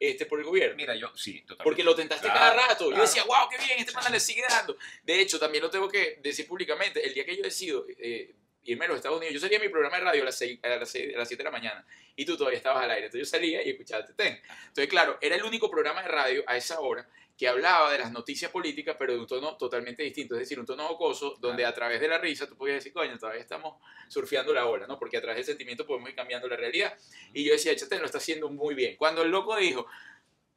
[0.00, 0.76] este, por el gobierno?
[0.76, 1.64] Mira, yo, sí, totalmente.
[1.64, 2.90] Porque lo tentaste Claro, cada rato.
[2.90, 4.76] Yo decía, wow, qué bien, este man le sigue dando.
[5.04, 7.04] De hecho, también lo tengo que decir públicamente.
[7.06, 8.32] El día que yo decido eh,
[8.68, 10.60] irme a los Estados Unidos, yo salía a mi programa de radio a las, 6,
[10.62, 13.06] a, las 6 a las 7 de la mañana y tú todavía estabas al aire.
[13.06, 14.40] Entonces yo salía y escuchaba Tetén.
[14.68, 18.10] Entonces, claro, era el único programa de radio a esa hora que hablaba de las
[18.10, 21.72] noticias políticas, pero de un tono totalmente distinto, es decir, un tono jocoso, donde a
[21.72, 24.98] través de la risa tú podías decir, coño, todavía estamos surfeando la ola, ¿no?
[24.98, 26.98] Porque a través del sentimiento podemos ir cambiando la realidad.
[27.32, 28.96] Y yo decía, Chatén lo está haciendo muy bien.
[28.96, 29.86] Cuando el loco dijo,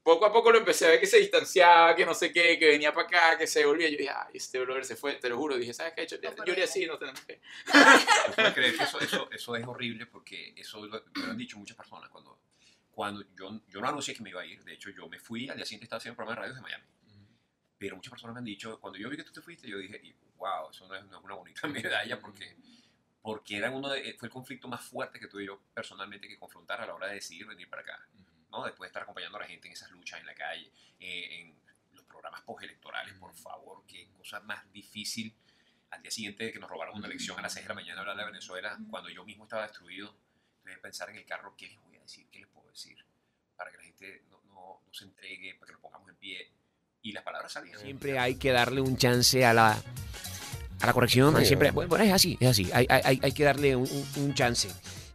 [0.03, 2.67] poco a poco lo empecé a ver que se distanciaba, que no sé qué, que
[2.67, 3.87] venía para acá, que se volvía.
[3.89, 5.57] Yo dije, ay, este brother se fue, te lo juro.
[5.57, 6.07] Dije, ¿sabes qué?
[6.07, 6.63] Yo, No, yo le no.
[6.63, 7.39] así, no tenemos que.
[8.35, 11.57] puedes creer que eso, eso, eso es horrible porque eso lo, me lo han dicho
[11.57, 12.39] muchas personas cuando,
[12.91, 14.63] cuando yo, yo no anuncié que me iba a ir.
[14.63, 16.63] De hecho, yo me fui, al día siguiente estaba haciendo un programa de radio desde
[16.63, 16.83] Miami.
[17.77, 20.15] Pero muchas personas me han dicho, cuando yo vi que tú te fuiste, yo dije,
[20.37, 22.55] wow, eso no es, no es una bonita medalla porque,
[23.23, 26.79] porque era uno de- fue el conflicto más fuerte que tuve yo personalmente que confrontar
[26.81, 28.07] a la hora de decidir venir para acá.
[28.51, 28.63] ¿No?
[28.65, 31.55] Después de estar acompañando a la gente en esas luchas en la calle, eh, en
[31.93, 35.33] los programas postelectorales, por favor, qué cosa más difícil
[35.91, 38.01] al día siguiente de que nos robaron una elección a las 6 de la mañana
[38.01, 40.15] hablar de Venezuela, cuando yo mismo estaba destruido,
[40.63, 42.27] tuve que pensar en el carro, ¿qué les voy a decir?
[42.31, 42.97] ¿Qué les puedo decir?
[43.57, 46.51] Para que la gente no, no, no se entregue, para que nos pongamos en pie.
[47.01, 47.79] Y las palabras salían.
[47.79, 49.71] Siempre hay que darle un chance a la,
[50.81, 51.35] a la corrección.
[51.39, 51.89] Sí, Siempre, bueno.
[51.89, 52.69] bueno, es así, es así.
[52.73, 54.69] Hay, hay, hay- que darle un, un- chance.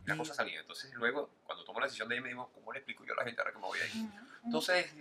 [0.05, 0.61] la cosa salía.
[0.61, 1.31] Entonces luego,
[1.77, 3.41] tomó la decisión de ella y me dijo, ¿cómo le explico yo a la gente
[3.41, 4.09] ahora que me voy a ir?
[4.45, 4.95] Entonces,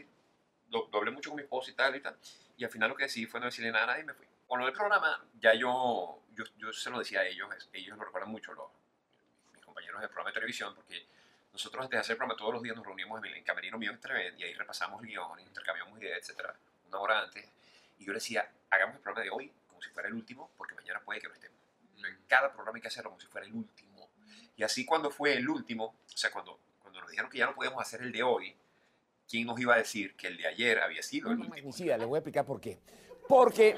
[0.70, 2.18] lo, lo hablé mucho con mi esposa y tal y tal.
[2.58, 4.26] Y al final lo que decidí fue no decirle nada a nadie y me fui.
[4.46, 8.04] Con lo del programa, ya yo, yo, yo se lo decía a ellos, ellos lo
[8.04, 8.70] recuerdan mucho, los,
[9.54, 11.08] mis compañeros del programa de televisión, porque
[11.54, 13.94] nosotros antes de hacer el programa todos los días nos reuníamos en el camerino mío
[14.38, 16.54] y ahí repasamos guion, intercambiamos ideas, etcétera,
[16.90, 17.50] una hora antes.
[17.98, 20.76] Y yo le decía, hagamos el programa de hoy como si fuera el último, porque
[20.76, 21.58] mañana puede que no estemos.
[22.28, 24.10] Cada programa hay que hacerlo como si fuera el último.
[24.58, 26.60] Y así cuando fue el último, o sea, cuando
[27.06, 28.56] nos dijeron que ya no podíamos hacer el de hoy,
[29.30, 31.54] ¿quién nos iba a decir que el de ayer había sido el último?
[31.54, 32.80] Magnicida, les voy a explicar por qué.
[33.28, 33.78] Porque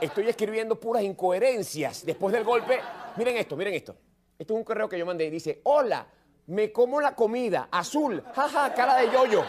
[0.00, 2.80] estoy escribiendo puras incoherencias después del golpe.
[3.16, 3.96] Miren esto, miren esto.
[4.38, 6.06] Esto es un correo que yo mandé y dice, hola,
[6.46, 9.44] me como la comida, azul, jaja, cara de yoyo.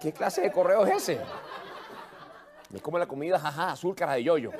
[0.00, 1.20] ¿Qué clase de correo es ese?
[2.70, 4.52] Me como la comida, jaja, azul, cara de yoyo.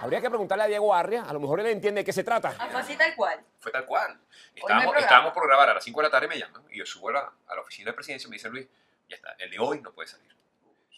[0.00, 2.54] Habría que preguntarle a Diego Arria, a lo mejor él entiende de qué se trata.
[2.58, 3.44] Ah, fue así tal cual.
[3.58, 4.20] Fue tal cual.
[4.60, 5.06] No Estábamos, programa.
[5.06, 7.12] estábamos por grabar a las 5 de la tarde, me llaman y yo subo a
[7.12, 8.66] la, a la oficina de presidencia y me dice Luis,
[9.08, 10.34] ya está, el de hoy no puede salir.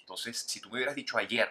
[0.00, 1.50] Entonces, si tú me hubieras dicho ayer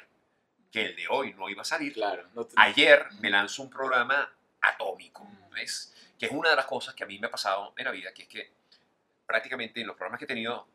[0.71, 2.27] que el de hoy no iba a salir, Claro.
[2.33, 5.93] no te- ayer me lanzó un programa atómico, ¿ves?
[6.19, 8.11] Que es una de las cosas que a mí me ha pasado en la vida,
[8.13, 8.51] que es que
[9.25, 10.67] prácticamente en los programas que he tenido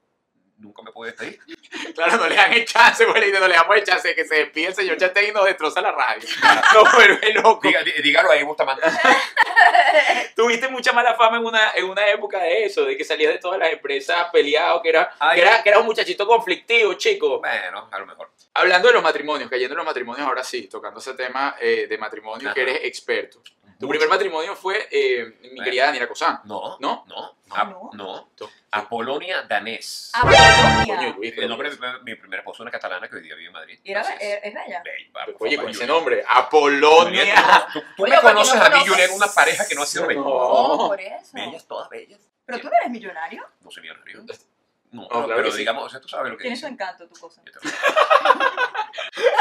[0.59, 1.39] nunca me puedo despedir.
[1.95, 4.35] Claro, no le dan el chance, güey, no le damos el chance de que se
[4.37, 6.27] despide el señor Chate y nos destroza la radio.
[6.75, 7.61] No, pero es loco.
[7.63, 8.83] Diga- dí- dígalo ahí, Bustamante.
[10.37, 13.39] Tuviste mucha mala fama en una, en una época de eso, de que salías de
[13.39, 17.41] todas las empresas peleado, que era, Ay, que era, que era un muchachito conflictivo, chico.
[17.41, 18.31] Bueno, a lo mejor.
[18.55, 21.99] Hablando de los matrimonios, cayendo en los matrimonios ahora sí, tocando ese tema eh, de
[21.99, 22.55] matrimonio Ajá.
[22.55, 23.43] que eres experto.
[23.83, 25.65] Tu primer matrimonio fue eh, mi Bueno.
[25.65, 26.41] querida Daniela Cosán.
[26.45, 27.05] No, ¿No?
[27.09, 27.55] no, No.
[27.57, 27.91] a- No.
[27.95, 28.29] no.
[28.41, 28.51] No.
[28.71, 30.11] Apolonia Danés.
[30.15, 30.97] Ah, Apolonia.
[30.97, 33.35] Coño, Luis, El pero- nombre de mi, mi primera esposa, una catalana que hoy día
[33.35, 33.81] vive en Madrid.
[33.83, 34.41] Y era, Así es.
[35.37, 37.67] por Oye, con ese nombre, Apolonia.
[37.73, 38.87] Tú, tú Oye, me ¿por qué conoces no a mí?
[38.87, 40.21] Juliet, una pareja que no ha sido bella.
[40.21, 40.87] No.
[40.89, 41.31] Por eso.
[41.33, 42.21] Bellas, todas bellas.
[42.47, 43.45] Pero tú no eres millonario.
[43.63, 44.25] No soy millonario.
[44.93, 45.59] No, claro pero que sí.
[45.59, 47.43] digamos, o sea, tú sabes lo que Tiene su encanto tu cosa.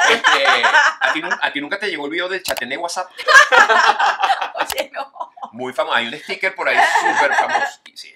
[0.09, 0.45] Este,
[0.99, 3.09] ¿a, ti, nu- a ti nunca te llegó el video del chatené WhatsApp?
[4.55, 5.11] Oye, no.
[5.53, 5.95] Muy famoso.
[5.95, 7.79] Hay un sticker por ahí súper famoso.
[7.85, 8.13] Y sí,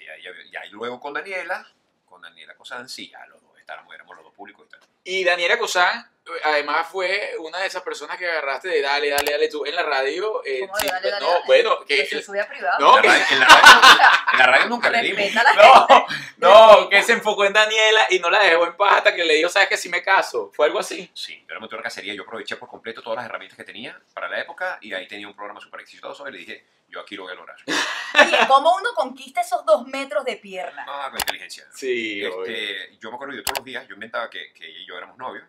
[0.52, 1.66] ya, y luego con Daniela,
[2.06, 4.80] con Daniela Cosán, sí, ya los dos estábamos, éramos los dos públicos y tal.
[5.04, 6.10] Y Daniela Cosán,
[6.44, 9.82] además, fue una de esas personas que agarraste de dale, dale, dale tú en la
[9.82, 10.42] radio.
[10.44, 11.44] eh, ¿Cómo de sí, dale, dale, no, dale?
[11.46, 11.96] bueno, que.
[11.96, 12.78] Que se sube a privado.
[12.80, 15.24] No, en, la radio, en, la radio, en la radio nunca le dimos.
[16.38, 19.24] No, no, que se enfocó en Daniela y no la dejó en paz hasta que
[19.24, 20.50] le dijo, ¿sabes que si me caso?
[20.54, 21.10] Fue algo así.
[21.14, 23.98] Sí, yo le monté una cacería, yo aproveché por completo todas las herramientas que tenía
[24.12, 27.16] para la época y ahí tenía un programa súper exitoso y le dije, yo aquí
[27.16, 27.56] lo voy a lograr.
[27.66, 30.84] Oye, ¿cómo uno conquista esos dos metros de pierna?
[30.86, 31.66] Ah, con inteligencia.
[31.72, 34.86] Sí, Este, yo me acuerdo yo todos los días, yo inventaba que, que ella y
[34.86, 35.44] yo éramos novios,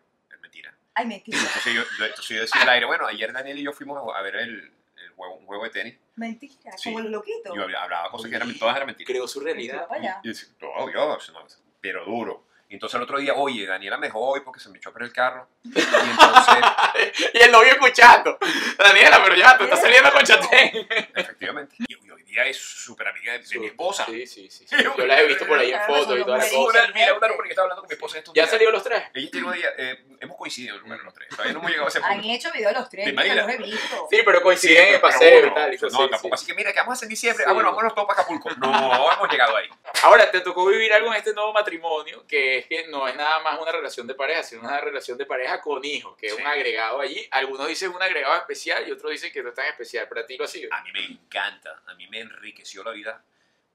[0.99, 1.37] Ay, mentira.
[1.37, 4.21] Entonces yo, yo- entonces yo decía al aire, bueno, ayer Daniel y yo fuimos a,
[4.23, 5.95] ver el, el juego, un juego de tenis.
[6.15, 6.75] Mentira.
[6.75, 6.89] Sí.
[6.91, 7.53] Como el loquito.
[7.55, 9.07] Yo hablaba, hablaba cosas que eran, todas eran mentiras.
[9.07, 9.85] Creó su realidad.
[9.91, 10.19] Allá.
[10.23, 11.45] Y decía, no, Dios, no,
[11.79, 12.46] pero duro.
[12.69, 14.93] Y entonces el otro día, oye, Daniela me dejó hoy porque se me echó a
[14.93, 15.47] perder el carro.
[15.63, 16.55] Y entonces,
[17.33, 18.37] Y el novio escuchando.
[18.77, 20.87] Daniela, pero ya, te estás saliendo con Chatén.
[21.15, 24.05] efectivamente, y, y hoy día es súper amiga de, de mi esposa.
[24.05, 24.67] Sí, sí, sí.
[24.67, 24.75] sí.
[24.97, 26.89] Yo la he visto por ahí en fotos y todas las cosas.
[26.93, 29.03] Mira, una porque estaba hablando con mi esposa estos ¿Ya han salido los tres?
[29.13, 31.29] Ella tiene un día, eh, hemos coincidido bueno, los tres.
[31.29, 32.33] Todavía no hemos llegado a ese Han punto.
[32.33, 33.05] hecho video los tres.
[33.05, 34.07] ¿Te yo los he visto.
[34.09, 35.71] Sí, pero coinciden en el paseo y tal.
[35.71, 36.29] no, sí, tampoco sí.
[36.33, 37.43] así que mira, que vamos a hacer en diciembre.
[37.45, 37.49] Sí.
[37.49, 38.49] Ah, bueno, vámonos todos para Acapulco.
[38.57, 39.69] No, hemos llegado ahí.
[40.03, 43.39] Ahora, te tocó vivir algo en este nuevo matrimonio, que es que no es nada
[43.41, 46.41] más una relación de pareja, sino una relación de pareja con hijos, que es Sí.
[46.41, 47.27] un agregado allí.
[47.31, 50.07] Algunos dicen un agregado especial y otros dicen que no es tan especial.
[50.07, 50.73] Para ti lo ha sido.
[50.73, 53.23] A mí me encanta, a mí me enriqueció la vida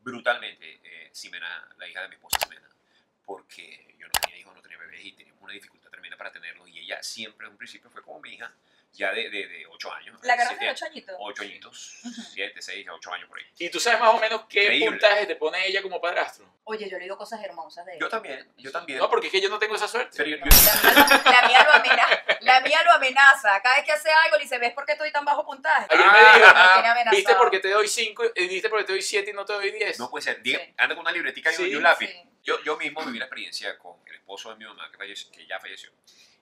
[0.00, 2.68] brutalmente eh, Ximena, la hija de mi esposa Ximena,
[3.24, 6.68] porque yo no tenía hijos, no tenía bebés y teníamos una dificultad tremenda para tenerlos
[6.68, 8.52] y ella siempre en un principio fue como mi hija,
[8.94, 10.18] ya de, de, de 8 años.
[10.22, 11.16] La agarraste de ocho añitos.
[11.18, 12.22] ocho añitos, Ujú.
[12.34, 13.44] 7, 6, 8 años por ahí.
[13.58, 14.90] ¿Y tú sabes más o menos qué Increíble.
[14.90, 16.44] puntaje te pone ella como padrastro?
[16.64, 17.98] Oye, yo le digo cosas hermosas de él.
[18.00, 18.98] Yo también, yo también.
[18.98, 20.14] No, porque es que yo no tengo esa suerte.
[20.16, 23.62] Pero yo- yo- La, la mía lo amenaza, la mía lo amenaza.
[23.62, 25.86] Cada vez que hace algo le dice, ¿ves por qué estoy tan bajo puntaje?
[25.90, 27.16] Ayer Ah, me dijo, me tiene amenazado.
[27.16, 29.98] ¿viste porque te doy 5, viste porque te doy 7 y no te doy 10?
[29.98, 30.42] no puede ser.
[30.42, 30.74] Diga- Sí.
[30.76, 32.08] Anda con una libretica y un- Sí, y un lápiz.
[32.10, 32.22] Sí.
[32.44, 35.46] Yo, yo mismo viví la experiencia con el esposo de mi mamá, que, falleció- que
[35.46, 35.90] ya falleció,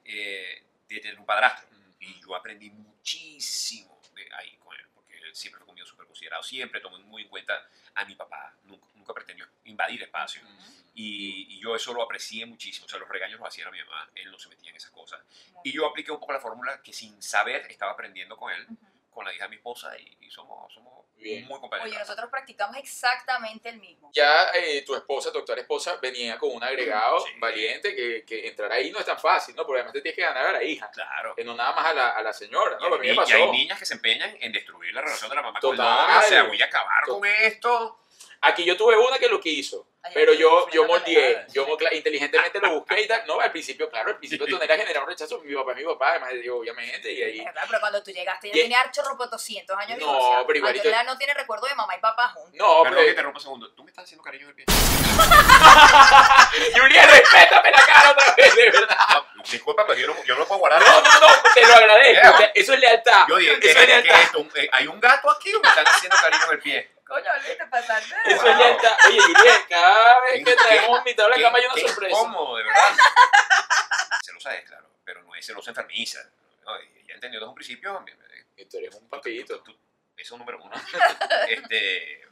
[0.05, 1.69] eh, de tener un padrastro.
[2.01, 6.43] Y yo aprendí muchísimo de ahí con él, porque él siempre fue conmigo súper considerado,
[6.43, 10.43] siempre tomó muy en cuenta a mi papá, nunca, nunca pretendió invadir espacio.
[10.95, 14.11] Y, y yo eso lo aprecié muchísimo, o sea, los regaños los hacía mi mamá,
[14.15, 15.21] él no se metía en esas cosas.
[15.63, 18.67] Y yo apliqué un poco la fórmula que sin saber estaba aprendiendo con él,
[19.11, 21.45] con la hija de mi esposa, y, y somos, somos Bien.
[21.47, 21.59] muy.
[21.83, 24.11] Oye, nosotros practicamos exactamente el mismo.
[24.13, 27.33] Ya eh, tu esposa, tu actual esposa, venía con un agregado Sí.
[27.39, 29.65] valiente que, que entrar ahí no es tan fácil, ¿no?
[29.67, 31.35] Porque además te tienes que ganar a la hija, Claro.
[31.35, 33.95] que no nada más a la, a la señora, Y hay, y niñas que se
[33.95, 36.19] empeñan en destruir la relación de la mamá con novio.
[36.19, 37.99] O sea, voy a acabar con esto.
[38.43, 42.71] Aquí yo tuve una que lo quiso, Ay, pero yo, yo moldeé, yo inteligentemente lo
[42.71, 43.23] busqué y tal.
[43.27, 45.41] No, al principio, claro, al principio tú era generar un rechazo.
[45.41, 47.39] Mi papá es mi papá, además de Dios, obviamente, y ahí...
[47.41, 51.19] Es verdad, pero cuando tú llegaste ya tenía chorro 200 años No, pero igualito- no
[51.19, 52.55] tiene recuerdo de mamá y papá juntos.
[52.55, 53.23] No, Perdón que te pero...
[53.25, 53.71] rompa un segundo.
[53.73, 54.65] ¿Tú me estás haciendo cariño del pie?
[56.81, 58.99] Julián, respétame la cara otra vez, de verdad.
[59.37, 60.81] No, disculpa, pero yo no, yo no lo puedo guardar.
[60.81, 62.39] No, no, no, te lo agradezco.
[62.39, 62.53] Yeah.
[62.53, 63.25] Te- Eso es lealtad.
[63.29, 64.21] Yo dije, ¿qué, Eso es lealtad.
[64.57, 66.91] eh, ¿Hay un gato aquí o me están haciendo cariño del pie?
[67.11, 68.15] Coño, Luis, te pasaste.
[68.25, 68.97] Eso es lealtad.
[69.09, 71.81] Oye, Julién, cada vez que ¿Qué- traemos un invitado a la cama hay una qué
[71.89, 72.17] sorpresa.
[72.21, 72.83] incómodo, de verdad.
[74.25, 76.21] celosa es, claro, pero no es celosa enfermiza.
[76.65, 78.05] No, ya entendió desde un principio.
[78.57, 79.61] Y tú eres un papito.
[79.61, 79.77] tú-
[80.17, 80.77] eso es número uno.
[81.49, 82.23] este.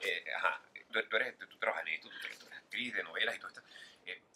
[0.00, 0.60] eh, ajá.
[0.92, 3.38] Tú, tú eres, tú, tú trabajas en esto, tú, tú eres actriz de novelas y
[3.38, 3.62] todo esto.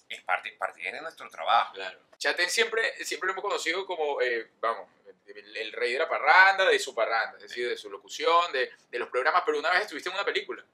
[0.09, 1.75] Es parte, parte de nuestro trabajo.
[1.75, 1.99] Claro.
[2.19, 4.89] Chaten siempre, siempre lo hemos conocido como, eh, vamos,
[5.27, 8.71] el, el rey de la parranda, de su parranda, es decir, de su locución, de,
[8.91, 10.65] de los programas, pero una vez estuviste en una película.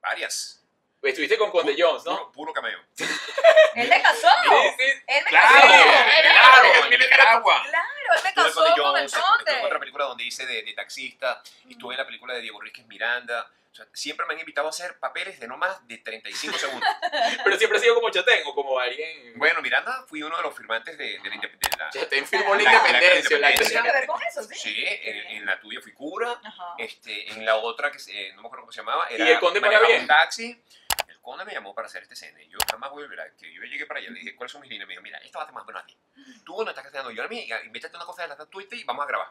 [0.00, 0.58] Varias.
[1.00, 2.16] Estuviste con Conde Jones, ¿no?
[2.16, 2.78] Puro, puro cameo.
[3.74, 4.28] Él me casó.
[4.44, 4.84] Sí, sí.
[5.06, 5.72] Él me Claro, casó.
[5.72, 7.62] claro, en Nicaragua.
[7.68, 9.78] Claro, él me casó con el Jones, estuve en otra conde.
[9.80, 13.50] película donde hice de, de taxista, estuve en la película de Diego Ríquez Miranda.
[13.72, 16.86] O sea, siempre me han invitado a hacer papeles de no más de 35 segundos.
[17.44, 19.32] Pero siempre ha sido como Chaten o como alguien...
[19.38, 21.88] Bueno, Miranda fui uno de los firmantes de, de la independencia.
[21.90, 23.38] Chaten firmó la La- independencia.
[23.38, 23.80] la- independencia.
[23.80, 24.42] ¿Tiene que ver con eso?
[24.42, 24.54] Sí.
[24.56, 26.38] Sí, en, en la tuya fui cura.
[26.44, 26.74] Ajá.
[26.76, 29.40] Este, en la otra, que eh, no me acuerdo cómo se llamaba, era ¿Y el
[29.40, 30.02] conde manejaba bien?
[30.02, 30.62] un taxi.
[31.08, 32.42] El conde me llamó para hacer este escena.
[32.42, 34.10] Y yo jamás voy a olvidar que yo llegué para allá.
[34.10, 34.86] Le dije, ¿cuáles son mis líneas?
[34.86, 35.96] Me dijo, mira, esto va a ser más bueno a ti.
[36.44, 37.48] Tú no estás casando yo a mí.
[37.64, 39.28] Invéntate una cosa de la Twitter y vamos a grabar.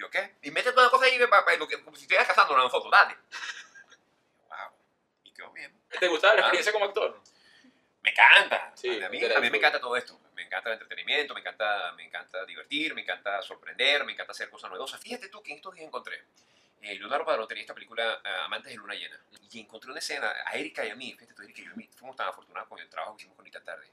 [0.00, 0.36] Y yo, ¿qué?
[0.42, 2.90] Invéntate una cosa ahí para, para, lo que- como si estuvieras casando a nosotros.
[2.90, 3.16] Dale.
[4.48, 4.72] Wow.
[5.24, 5.72] Y quedó bien.
[5.98, 6.42] ¿Te gustaba la Ah.
[6.44, 7.20] experiencia como actor?
[8.02, 8.72] Me encanta.
[8.74, 10.18] Sí, a, mí, la a mí me encanta todo esto.
[10.34, 14.48] Me encanta el entretenimiento, me encanta, me encanta divertir, me encanta sorprender, me encanta hacer
[14.48, 14.98] cosas novedosas.
[15.00, 16.24] Fíjate tú que en estos días encontré.
[16.80, 19.20] Eh, Leonardo Padrón tenía esta película eh, Amantes de Luna Llena.
[19.52, 21.12] Y encontré una escena a Erika y a mí.
[21.12, 23.60] Fíjate tú, Erika y yo fuimos tan afortunados con el trabajo que hicimos con Nita
[23.62, 23.86] Tarde.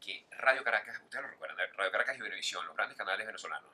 [0.00, 3.70] Que Radio Caracas, ustedes lo recuerdan, Radio Caracas y Venevisión, los grandes canales venezolanos,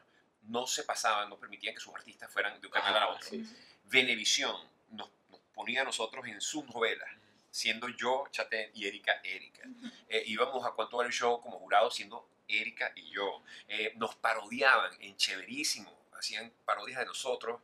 [0.48, 3.28] no se pasaban, no permitían que sus artistas fueran de un canal a otro.
[3.28, 3.44] Sí.
[3.84, 4.56] Venevisión
[4.90, 7.08] nos, nos ponía a nosotros en sus novelas,
[7.50, 9.62] siendo yo Chatén y Erika Erika.
[10.08, 13.42] Eh, íbamos a Cuánto Vale el Show como jurados siendo Erika y yo.
[13.68, 17.60] Eh, nos parodiaban en chéverísimo, hacían parodias de nosotros,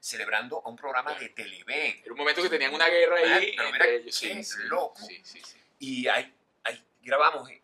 [0.00, 2.00] celebrando a un programa de Televen.
[2.02, 4.20] Era un momento que tenían una guerra ahí Pero mira ellos.
[4.20, 5.00] qué Sí, loco.
[5.06, 5.56] Sí, sí, sí.
[5.78, 6.32] Y ahí,
[6.64, 7.62] ahí grabamos, eh,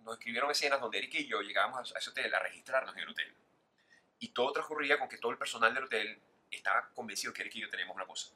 [0.00, 3.08] nos escribieron escenas donde Erika y yo llegábamos a ese hotel a registrarnos en el
[3.08, 3.34] hotel.
[4.22, 7.62] Y todo transcurría con que todo el personal del hotel estaba convencido que Erika y
[7.62, 8.30] yo teníamos una cosa.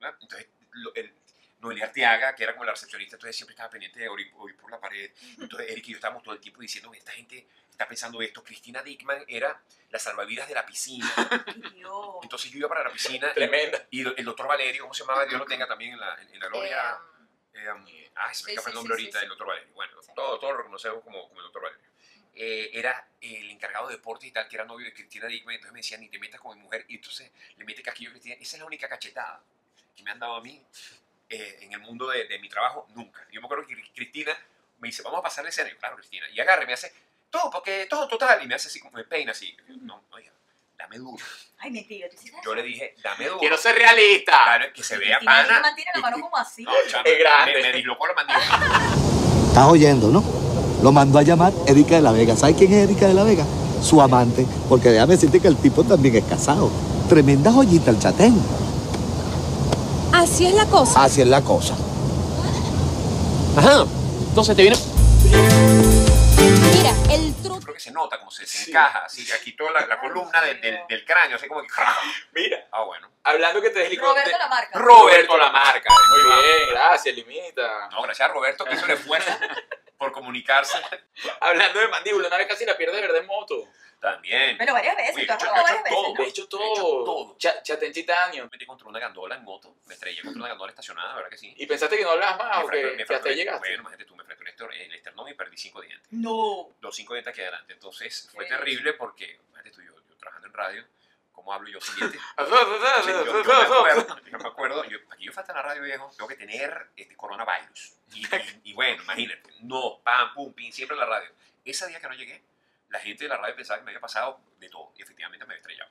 [0.00, 0.18] ¿verdad?
[0.22, 1.14] Entonces, lo- el,
[1.60, 4.70] Noelia Arteaga, que era como la recepcionista, entonces siempre estaba pendiente de oír, oír por
[4.70, 5.10] la pared.
[5.38, 8.42] Entonces, Erika y yo estábamos todo el tiempo diciendo, esta gente está pensando esto.
[8.42, 11.06] Cristina Dickman era la salvavidas de la piscina.
[11.74, 12.16] Dios.
[12.22, 13.86] Entonces yo iba para la piscina Tremenda.
[13.90, 15.26] y el doctor Valerio, ¿cómo se llamaba?
[15.26, 16.92] Dios lo tenga también en la, en la gloria.
[16.92, 17.06] Eh,
[17.52, 17.84] Eh, um,
[18.16, 19.74] ah, se me Sí, escapa el sí, nombre sí, ahorita sí, del doctor Valerio.
[19.74, 21.89] Bueno, todos todo lo conocemos como, como el doctor Valerio.
[22.34, 25.54] Eh, era el encargado de deportes y tal, que era novio de Cristina Dickman.
[25.54, 26.84] Entonces me decía, ni te metas con mi mujer.
[26.88, 28.36] Y entonces le mete casquillo a Cristina.
[28.40, 29.42] Esa es la única cachetada
[29.96, 30.62] que me han dado a mí
[31.28, 32.86] eh, en el mundo de, de mi trabajo.
[32.94, 33.26] Nunca.
[33.30, 34.36] Yo me acuerdo que Cristina
[34.78, 35.68] me dice, vamos a pasar la escena.
[35.68, 36.26] Y yo, claro, Cristina.
[36.32, 36.92] Y agarre, me hace,
[37.30, 38.42] todo, porque todo total.
[38.42, 39.54] Y me hace así, como me peina así.
[39.68, 40.32] Yo, no, oiga,
[40.76, 41.22] dame duro.
[41.58, 43.38] Ay, mentira, tú hiciste Yo le dije, dame duro.
[43.38, 44.32] Quiero ser realista.
[44.32, 45.60] Claro, que se vea pana.
[45.60, 46.62] mantiene la mano como así.
[46.62, 47.54] No, chamo, Es grande.
[47.54, 48.44] Me, me dislocó la mandíbula.
[49.48, 50.49] Estás oyendo, ¿no?
[50.82, 52.36] Lo mandó a llamar Erika de la Vega.
[52.36, 53.44] ¿Sabes quién es Erika de la Vega?
[53.82, 54.46] Su amante.
[54.68, 56.70] Porque déjame decirte que el tipo también es casado.
[57.08, 58.40] Tremenda joyita el chatén.
[60.12, 61.02] Así es la cosa.
[61.04, 61.74] Así es la cosa.
[63.56, 63.84] Ajá.
[64.28, 64.76] Entonces te viene.
[66.74, 67.60] Mira, el truco.
[67.60, 68.70] creo que se nota como se, se Sí.
[68.70, 71.68] encaja, así, aquí toda la, la columna del, del, del cráneo, así como que...
[72.34, 73.08] Mira, Ah, bueno.
[73.24, 74.06] hablando que te deslicó.
[74.06, 74.78] Roberto te- la marca.
[74.78, 75.94] Roberto la marca.
[76.10, 77.88] Muy bien, gracias, Limita.
[77.92, 79.28] No, gracias a Roberto que hizo el esfuerzo
[80.00, 80.78] por comunicarse
[81.40, 83.68] Hablando de mandíbula, una vez casi la pierdes de verdad en moto.
[84.00, 84.56] también.
[84.56, 86.00] Pero varias veces, Uy, tú has yo- robado yo he varias hecho veces.
[86.00, 86.14] todo.
[86.14, 86.22] ¿no?
[86.24, 87.04] De hecho, hecho, todo.
[87.04, 87.36] todo.
[87.38, 88.44] Cha- Chaten titanio.
[88.44, 91.36] Me metí contra una gandola en moto, me estrellé contra una gandola estacionada, ¿verdad que
[91.36, 91.52] sí?
[91.54, 93.58] ¿Y pensaste que no hablabas más o que, me que hasta llegaste?
[93.68, 96.08] Bueno, imagínate tú, me fracturé el esternón y perdí cinco dientes.
[96.12, 96.70] No.
[96.80, 97.74] Los cinco dientes aquí adelante.
[97.74, 100.84] Entonces fue terrible porque, imagínate tú, yo, yo trabajando en radio,
[101.32, 101.78] ¿cómo hablo yo
[102.36, 105.82] Entonces, yo, yo me acuerdo, yo me acuerdo, yo, aquí yo falta en la radio
[105.82, 107.94] viejo, tengo que tener este coronavirus.
[108.14, 111.30] Y, y- y bueno, imagínate, no, pam, pum, pim, siempre en la radio.
[111.64, 112.42] Ese día que no llegué,
[112.88, 115.52] la gente de la radio pensaba que me había pasado de todo, y efectivamente me
[115.54, 115.90] había estrellado.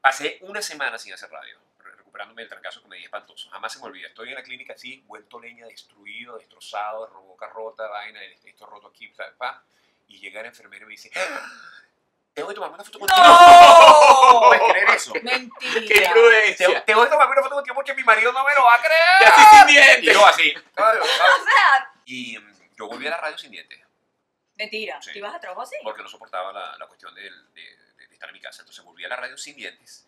[0.00, 3.48] Pasé una semana sin hacer radio, re- recuperándome del trancazo que me di espantoso.
[3.50, 4.08] Jamás se me olvida.
[4.08, 9.12] Estoy en la clínica así, vuelto leña, destruido, destrozado, boca rota, vaina, esto roto aquí,
[9.38, 9.62] pa,
[10.08, 11.50] y llega la enfermera y me dice, "Ah,
[12.34, 13.20] tengo que tomarme una foto contigo.
[13.22, 14.40] ¡No!
[14.48, 15.12] ¿Puedes creer eso?
[15.14, 15.50] Mentira.
[15.72, 16.84] ¡Qué Tengo, imprudencia!
[16.84, 19.00] tengo que tomarme una foto contigo porque mi marido no me lo va a creer.
[19.20, 20.14] ¡Ya estoy sin Y dientes!
[20.14, 20.54] yo así.
[20.76, 23.80] O sea, Y mm, yo volví a la radio sin dientes.
[24.56, 25.00] mentira.
[25.00, 25.12] Sí.
[25.12, 25.76] ¿Te ibas a trabajo así?
[25.82, 28.62] porque no soportaba la, la cuestión de, de- de estar en mi casa.
[28.62, 30.06] Entonces volví a la radio sin dientes.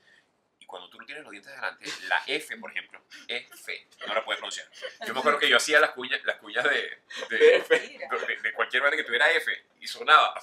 [0.59, 4.25] Y cuando tú no tienes los dientes delante, la F, por ejemplo, F, no la
[4.25, 4.67] puedes pronunciar.
[5.07, 6.71] Yo me acuerdo que yo hacía las cuñas, las cuñas de,
[7.31, 7.61] de, De
[8.27, 10.43] de- de cualquier vaina que tuviera F y sonaba a.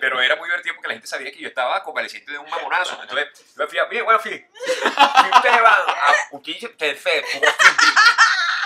[0.00, 2.98] Pero era muy divertido porque la gente sabía que yo estaba convaleciente de un mamonazo.
[3.00, 7.24] Entonces yo decía, mire, bueno, fi, si ustedes van a un 15 del F,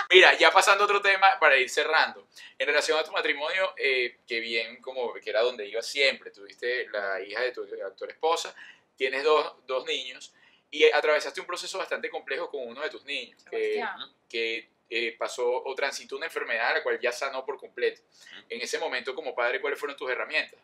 [0.09, 2.27] Mira, ya pasando a otro tema para ir cerrando.
[2.57, 6.87] En relación a tu matrimonio, eh, que bien como que era donde ibas siempre, tuviste
[6.87, 8.55] la hija de tu actual esposa,
[8.95, 10.33] tienes dos, dos niños
[10.71, 13.83] y atravesaste un proceso bastante complejo con uno de tus niños, que,
[14.29, 18.01] que eh, pasó o transitó una enfermedad la cual ya sanó por completo.
[18.49, 20.59] En ese momento como padre, ¿cuáles fueron tus herramientas?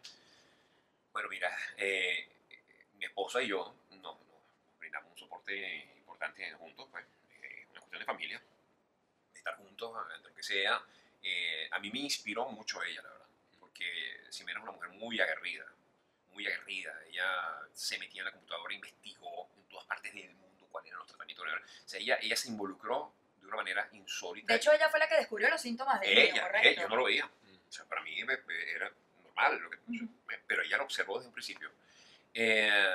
[1.14, 2.28] Bueno, mira, eh,
[2.96, 4.18] mi esposa y yo nos, nos
[4.80, 7.06] brindamos un soporte importante juntos, pues,
[7.44, 8.42] eh, una cuestión de familia,
[9.32, 10.84] de estar juntos, entre lo que sea.
[11.22, 13.28] Eh, a mí me inspiró mucho ella, la verdad,
[13.60, 13.86] porque
[14.30, 15.66] si bien es una mujer muy aguerrida,
[16.32, 20.90] muy aguerrida, ella se metía en la computadora, investigó en todas partes del mundo cuáles
[20.90, 21.46] eran los tratamientos.
[21.46, 24.54] O sea, ella, ella se involucró de una manera insólita.
[24.54, 26.68] De hecho, ella fue la que descubrió los síntomas niño, Ella, correcto.
[26.70, 27.26] ella, yo no lo veía.
[27.26, 28.92] O sea, para mí me- me- era
[29.24, 30.10] normal, lo que, Ujú.
[30.28, 31.72] me- pero ella lo observó desde un principio.
[32.34, 32.94] Eh,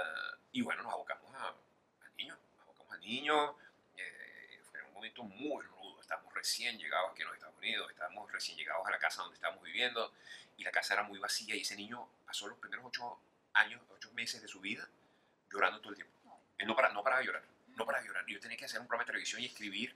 [0.52, 2.36] y bueno, nos abocamos a- al niño.
[2.56, 3.56] Nos abocamos al niño.
[3.96, 6.00] eh, fue un momento muy rudo.
[6.00, 7.90] Estábamos recién llegados aquí a los Estados Unidos.
[7.90, 10.12] Estábamos recién llegados a la casa donde estábamos viviendo.
[10.56, 11.54] Y la casa era muy vacía.
[11.54, 13.20] Y ese niño pasó los primeros ocho
[13.54, 14.88] años, ocho meses de su vida
[15.50, 16.14] llorando todo el tiempo.
[16.56, 17.42] Él no, para, no paraba de llorar.
[17.76, 18.24] No paraba de llorar.
[18.28, 19.94] Y yo tenía que hacer un programa de televisión y escribir.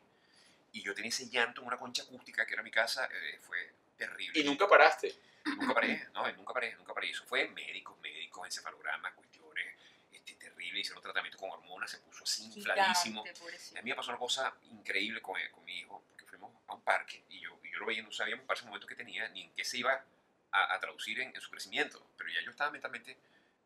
[0.73, 3.09] Y yo tenía ese llanto en una concha acústica que era mi casa.
[3.13, 4.41] eh, fue terrible.
[4.41, 5.15] Y nunca paraste.
[5.45, 7.11] Nunca paré, no, nunca paré, nunca paré.
[7.11, 9.75] Eso fue médicos, médicos, encefalogramas, cuestiones
[10.13, 10.81] este, terribles.
[10.83, 13.23] Hicieron tratamiento con hormonas, se puso así infladísimo.
[13.75, 16.75] Y a mí me pasó una cosa increíble con, con mi hijo, porque fuimos a
[16.75, 19.29] un parque y yo, y yo lo veía, no sabíamos para ese momento que tenía,
[19.29, 20.05] ni en qué se iba
[20.53, 22.07] a, a traducir en, en su crecimiento.
[22.17, 23.19] Pero ya yo estaba mentalmente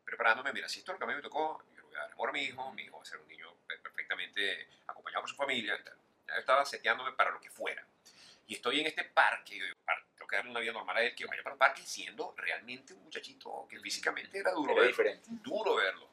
[0.03, 1.99] preparándome, mira, si esto es lo que a mí me tocó, yo le voy a
[1.99, 5.21] dar amor a mi hijo, mi hijo va a ser un niño per- perfectamente acompañado
[5.21, 5.97] por su familia y tal.
[6.27, 7.85] Ya yo estaba seteándome para lo que fuera.
[8.47, 10.97] Y estoy en este parque, y yo digo, "Par- tengo que darle una vida normal
[10.97, 14.71] a él, que vaya para el parque siendo realmente un muchachito que físicamente era duro
[14.71, 15.27] Era verlo diferente.
[15.29, 16.09] duro verlo.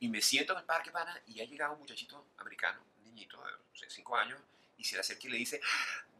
[0.00, 3.42] Y me siento en el parque, pana, y ha llegado un muchachito americano, un niñito
[3.44, 4.40] de 5 años,
[4.76, 5.60] y se le acerca y le dice,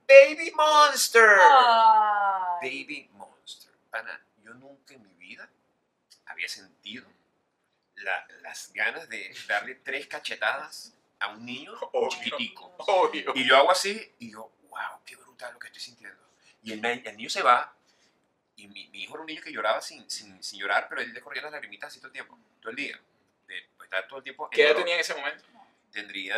[0.07, 1.39] Baby Monster.
[1.41, 2.85] Ay.
[2.85, 3.73] Baby Monster.
[3.91, 5.49] Pana, yo nunca en mi vida
[6.27, 7.07] había sentido
[7.97, 12.09] la- las ganas de darle tres cachetadas a un niño Obvio.
[12.09, 12.75] chiquitico.
[12.79, 13.33] Obvio.
[13.35, 16.19] Y yo hago así y yo, wow, qué brutal lo que estoy sintiendo.
[16.63, 17.75] Y el, el niño se va
[18.57, 21.13] y mi, mi hijo era un niño que lloraba sin, sin, sin llorar, pero él
[21.13, 23.01] le corría las lagrimitas así todo el tiempo, todo el día.
[23.47, 25.45] De, pues, estar todo el tiempo ¿Qué edad tenía en ese momento?
[25.91, 26.37] Tendría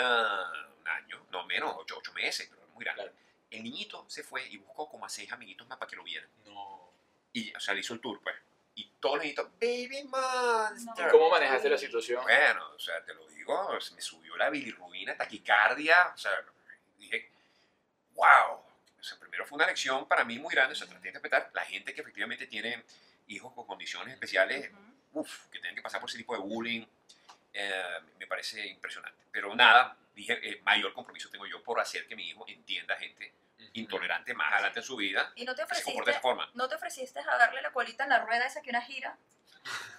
[0.79, 3.03] un año, no menos, ocho, ocho meses, pero muy grande.
[3.03, 3.17] Claro.
[3.51, 6.29] El niñito se fue y buscó como a seis amiguitos más para que lo vieran.
[6.47, 6.93] No.
[7.33, 8.37] Y, o sea, le hizo el tour, pues.
[8.75, 11.07] Y todos los niñitos, Baby Monster.
[11.07, 12.23] ¿Y cómo manejaste la situación?
[12.23, 16.31] Bueno, o sea, te lo digo, se me subió la bilirrubina, taquicardia, o sea,
[16.99, 17.29] dije,
[18.15, 18.63] wow.
[18.99, 21.51] O sea, primero fue una lección para mí muy grande, o sea, traté de interpretar
[21.53, 22.85] la gente que efectivamente tiene
[23.27, 25.21] hijos con condiciones especiales, Ujú.
[25.21, 26.87] uff, que tienen que pasar por ese tipo de bullying,
[27.53, 29.25] eh, me parece impresionante.
[29.33, 33.33] Pero nada, dije, eh, mayor compromiso tengo yo por hacer que mi hijo entienda gente
[33.75, 36.51] intolerante más adelante en su vida, ¿Y no te se ofreciste, comporte de esa forma.
[36.55, 39.17] no te ofreciste a darle la colita en la rueda esa que una gira?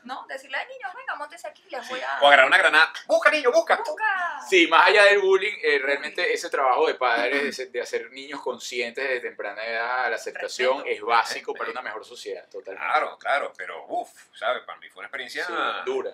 [0.03, 0.25] ¿No?
[0.27, 2.19] Decirle, ay, niños, venga, montes aquí, les voy a...
[2.21, 3.77] O agarrar una granada, busca niño, busca.
[3.77, 4.41] ¡Busca!
[4.49, 9.01] Sí, más allá del bullying, eh, realmente ese trabajo de padres, de, hacer niños conscientes
[9.07, 10.95] desde temprana edad, la aceptación Respeto.
[10.95, 12.85] es básico para una mejor sociedad, totalmente.
[12.85, 14.63] Claro, claro, pero uff, ¿sabes?
[14.63, 15.53] Para mí fue una experiencia Sí,
[15.85, 16.11] dura.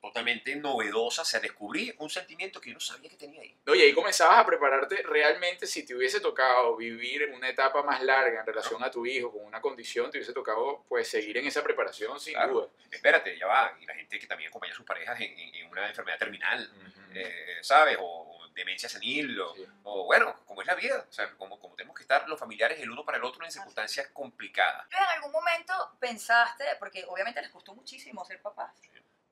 [0.00, 1.22] Totalmente novedosa.
[1.22, 3.56] O sea, descubrí un sentimiento que yo no sabía que tenía ahí.
[3.66, 8.40] Oye, ahí comenzabas a prepararte realmente si te hubiese tocado vivir una etapa más larga
[8.40, 11.62] en relación a tu hijo con una condición, te hubiese tocado pues seguir en esa
[11.62, 12.52] preparación sin Claro.
[12.52, 12.68] duda.
[12.90, 13.76] Espérate, ya va.
[13.80, 16.70] Y la gente que también acompaña a sus parejas en, en- en una enfermedad terminal,
[17.14, 17.96] eh, ¿sabes?
[18.00, 18.04] O,
[18.42, 19.64] o demencia senil, o, Sí.
[19.84, 21.06] o bueno, como es la vida.
[21.08, 23.52] O sea, como, como tenemos que estar los familiares el uno para el otro en
[23.52, 24.86] circunstancias complicadas.
[24.90, 28.72] ¿En algún momento pensaste, porque obviamente les costó muchísimo ser papás,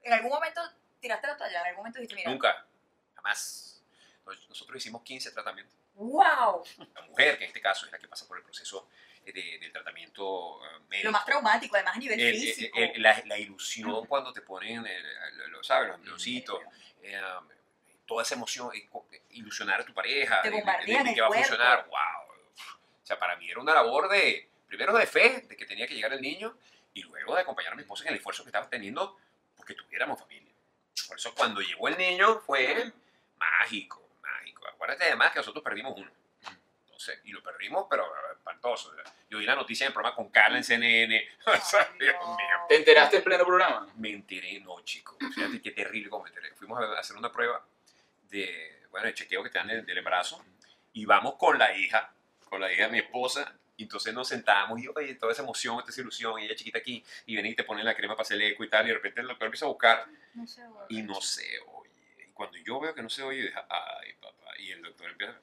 [0.06, 0.60] en algún momento
[1.00, 2.64] tiraste la toalla, en algún momento dijiste, mira, Nunca,
[3.14, 3.82] jamás.
[4.24, 5.74] Nos- Nosotros hicimos 15 tratamientos.
[5.94, 6.62] wow,
[6.94, 8.88] La mujer, que en este caso es la que pasa por el proceso
[9.24, 11.06] eh, de- del tratamiento eh, médico.
[11.08, 12.78] lo más traumático, además a nivel el- físico.
[12.78, 14.86] el- el- la, la ilusión cuando te ponen,
[15.48, 15.88] lo- ¿sabes?
[15.88, 16.60] Los embrioncitos,
[17.02, 17.20] eh,
[18.06, 21.28] toda esa emoción, eh, eh, ilusionar a tu pareja, Te de- de- de, que va
[21.28, 22.36] a funcionar, wow.
[23.02, 25.94] O sea, para mí era una labor de, primero de fe, de que tenía que
[25.94, 26.56] llegar el niño,
[26.94, 29.16] y luego de acompañar a mi esposa en el esfuerzo que estaba teniendo
[29.66, 30.52] que tuviéramos familia.
[31.08, 32.92] Por eso cuando llegó el niño fue
[33.36, 34.66] mágico, mágico.
[34.68, 36.10] Acuérdate además que nosotros perdimos uno.
[36.84, 38.94] Entonces, y lo perdimos, pero espantoso.
[39.28, 41.28] Yo vi la noticia en el programa con Carla en CNN.
[41.46, 42.56] O sea, Dios mío.
[42.68, 43.86] ¿Te enteraste en pleno programa?
[43.96, 45.16] Me enteré, no, chico.
[45.34, 46.54] Fíjate qué terrible como me enteré.
[46.54, 47.64] Fuimos a hacer una prueba
[48.30, 50.44] de, bueno, de chequeo que te dan del, del embarazo.
[50.92, 52.12] Y vamos con la hija,
[52.48, 53.52] con la hija de mi esposa.
[53.78, 57.04] Y entonces nos sentamos y, oye, toda esa emoción, esta ilusión, y ella chiquita aquí,
[57.26, 58.84] y ven y te ponen la crema para hacer el eco y tal.
[58.86, 60.86] Y de repente el doctor empieza a buscar No sé, bueno.
[60.88, 61.90] y no se oye.
[62.26, 64.56] Y cuando yo veo que no se oye, dije, ay, papá.
[64.58, 65.38] Y el doctor empieza,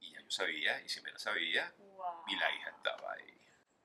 [0.00, 2.24] y ya yo sabía, y Ximena sabía, Wow.
[2.28, 3.36] y la hija estaba ahí.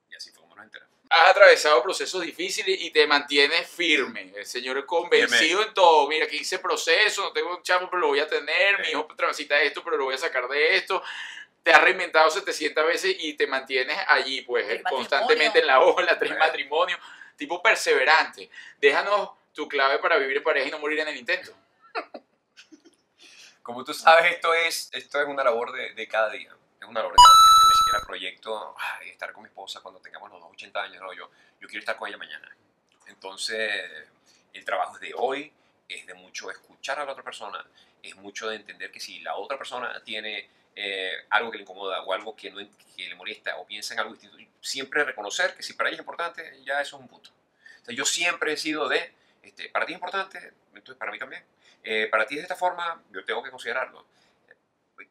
[0.10, 0.96] Y así fue como nos enteramos.
[1.10, 4.34] Has atravesado procesos difíciles y te mantienes firme.
[4.36, 6.08] El señor es convencido en todo.
[6.08, 8.78] Mira, que hice proceso, no tengo un chamo, pero lo voy a tener.
[8.80, 8.92] Mi Sí.
[8.92, 11.02] hijo transita esto, pero lo voy a sacar de esto.
[11.68, 16.18] Te has reinventado 700 veces y te mantienes allí, pues, El constantemente en la ola,
[16.18, 16.98] tres matrimonios.
[17.36, 18.50] Tipo perseverante.
[18.80, 21.52] Déjanos tu clave para vivir en pareja y no morir en el intento.
[23.64, 26.56] Como tú sabes, esto es, esto es una labor de, de cada día.
[26.80, 27.52] Es una labor de cada día.
[27.60, 31.02] Yo ni siquiera proyecto ay, estar con mi esposa cuando tengamos los dos 80 años.
[31.02, 32.50] No, yo, yo quiero estar con ella mañana.
[33.08, 34.08] Entonces,
[34.54, 35.52] el trabajo es de hoy,
[35.90, 37.62] es de mucho escuchar a la otra persona,
[38.02, 42.04] es mucho de entender que si la otra persona tiene eh, algo que le incomoda
[42.04, 42.60] o algo que, no,
[42.96, 46.02] que le molesta o piensa en algo distinto, siempre reconocer que si para ella es
[46.02, 47.32] importante, ya eso es un punto.
[47.82, 49.12] O sea, yo siempre he sido de,
[49.42, 51.44] este, para ti es importante, entonces para mí también.
[51.84, 54.06] Eh, para ti es de esta forma, yo tengo que considerarlo.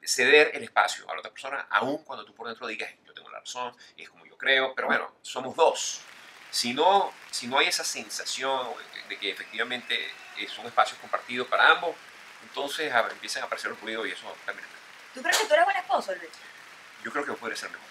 [0.04, 3.28] Ceder el espacio a la otra persona, aun cuando tú por dentro digas, yo tengo
[3.30, 6.00] la razón, es como yo creo, pero bueno, somos dos.
[6.48, 8.68] Si no, si no hay esa sensación
[9.08, 9.98] de, que efectivamente
[10.54, 11.96] son espacios compartidos para ambos,
[12.44, 14.75] entonces empiezan a aparecer los ruidos y eso termina.
[15.16, 16.30] ¿Tú crees que tú eres buen esposo, Luis?
[17.02, 17.86] Yo creo que puede ser mejor.